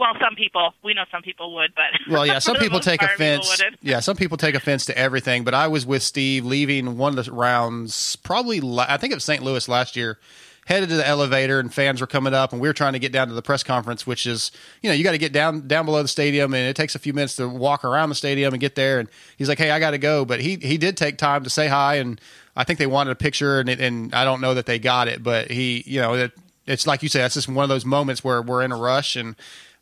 [0.00, 3.12] Well, some people we know some people would, but Well, yeah, some people take part,
[3.12, 3.50] people offense.
[3.60, 3.78] wouldn't.
[3.82, 5.44] Yeah, some people take offense to everything.
[5.44, 9.16] But I was with Steve leaving one of the rounds, probably la- I think it
[9.16, 9.42] was St.
[9.42, 10.18] Louis last year,
[10.64, 13.12] headed to the elevator, and fans were coming up, and we were trying to get
[13.12, 14.50] down to the press conference, which is
[14.82, 16.98] you know you got to get down down below the stadium, and it takes a
[16.98, 19.00] few minutes to walk around the stadium and get there.
[19.00, 21.50] And he's like, "Hey, I got to go," but he he did take time to
[21.50, 22.18] say hi, and
[22.56, 25.08] I think they wanted a picture, and it, and I don't know that they got
[25.08, 26.32] it, but he you know it,
[26.66, 29.14] it's like you said, it's just one of those moments where we're in a rush
[29.14, 29.36] and.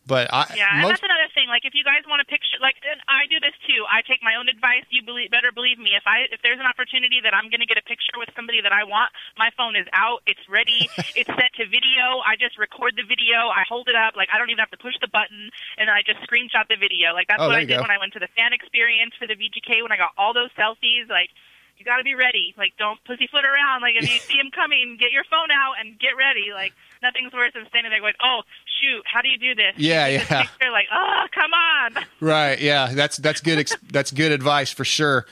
[0.09, 1.53] But I, Yeah, and most, that's another thing.
[1.53, 3.85] Like, if you guys want a picture, like, and I do this too.
[3.85, 4.89] I take my own advice.
[4.89, 5.93] You believe, better believe me.
[5.93, 8.65] If I, if there's an opportunity that I'm going to get a picture with somebody
[8.65, 10.25] that I want, my phone is out.
[10.25, 10.89] It's ready.
[11.21, 12.25] it's set to video.
[12.25, 13.53] I just record the video.
[13.53, 14.17] I hold it up.
[14.17, 17.13] Like, I don't even have to push the button, and I just screenshot the video.
[17.13, 17.77] Like, that's Oh, what I you go.
[17.77, 19.85] did when I went to the fan experience for the VGK.
[19.85, 21.29] When I got all those selfies, like.
[21.79, 22.55] You got to be ready.
[22.59, 23.83] Like, don't pussyfoot around.
[23.83, 26.51] Like, if you see him coming, get your phone out and get ready.
[26.53, 26.73] Like,
[27.03, 28.43] nothing's worse than standing there going, "Oh,
[28.81, 30.43] shoot, how do you do this?" Yeah, You take yeah.
[30.43, 32.05] Picture, like, oh, come on.
[32.21, 32.61] Right.
[32.61, 32.91] Yeah.
[32.93, 33.59] That's that's good.
[33.59, 35.25] Ex- that's good advice for sure.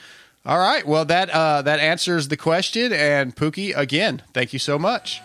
[0.45, 0.87] All right.
[0.87, 2.93] Well, that uh, that answers the question.
[2.93, 5.21] And Pookie, again, thank you so much.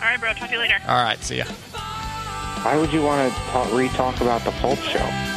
[0.00, 0.32] All right, bro.
[0.32, 0.78] Talk to you later.
[0.88, 1.22] All right.
[1.22, 1.44] See ya.
[2.64, 5.33] Why would you want to talk, re-talk about the Pulp Show?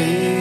[0.00, 0.39] Adversity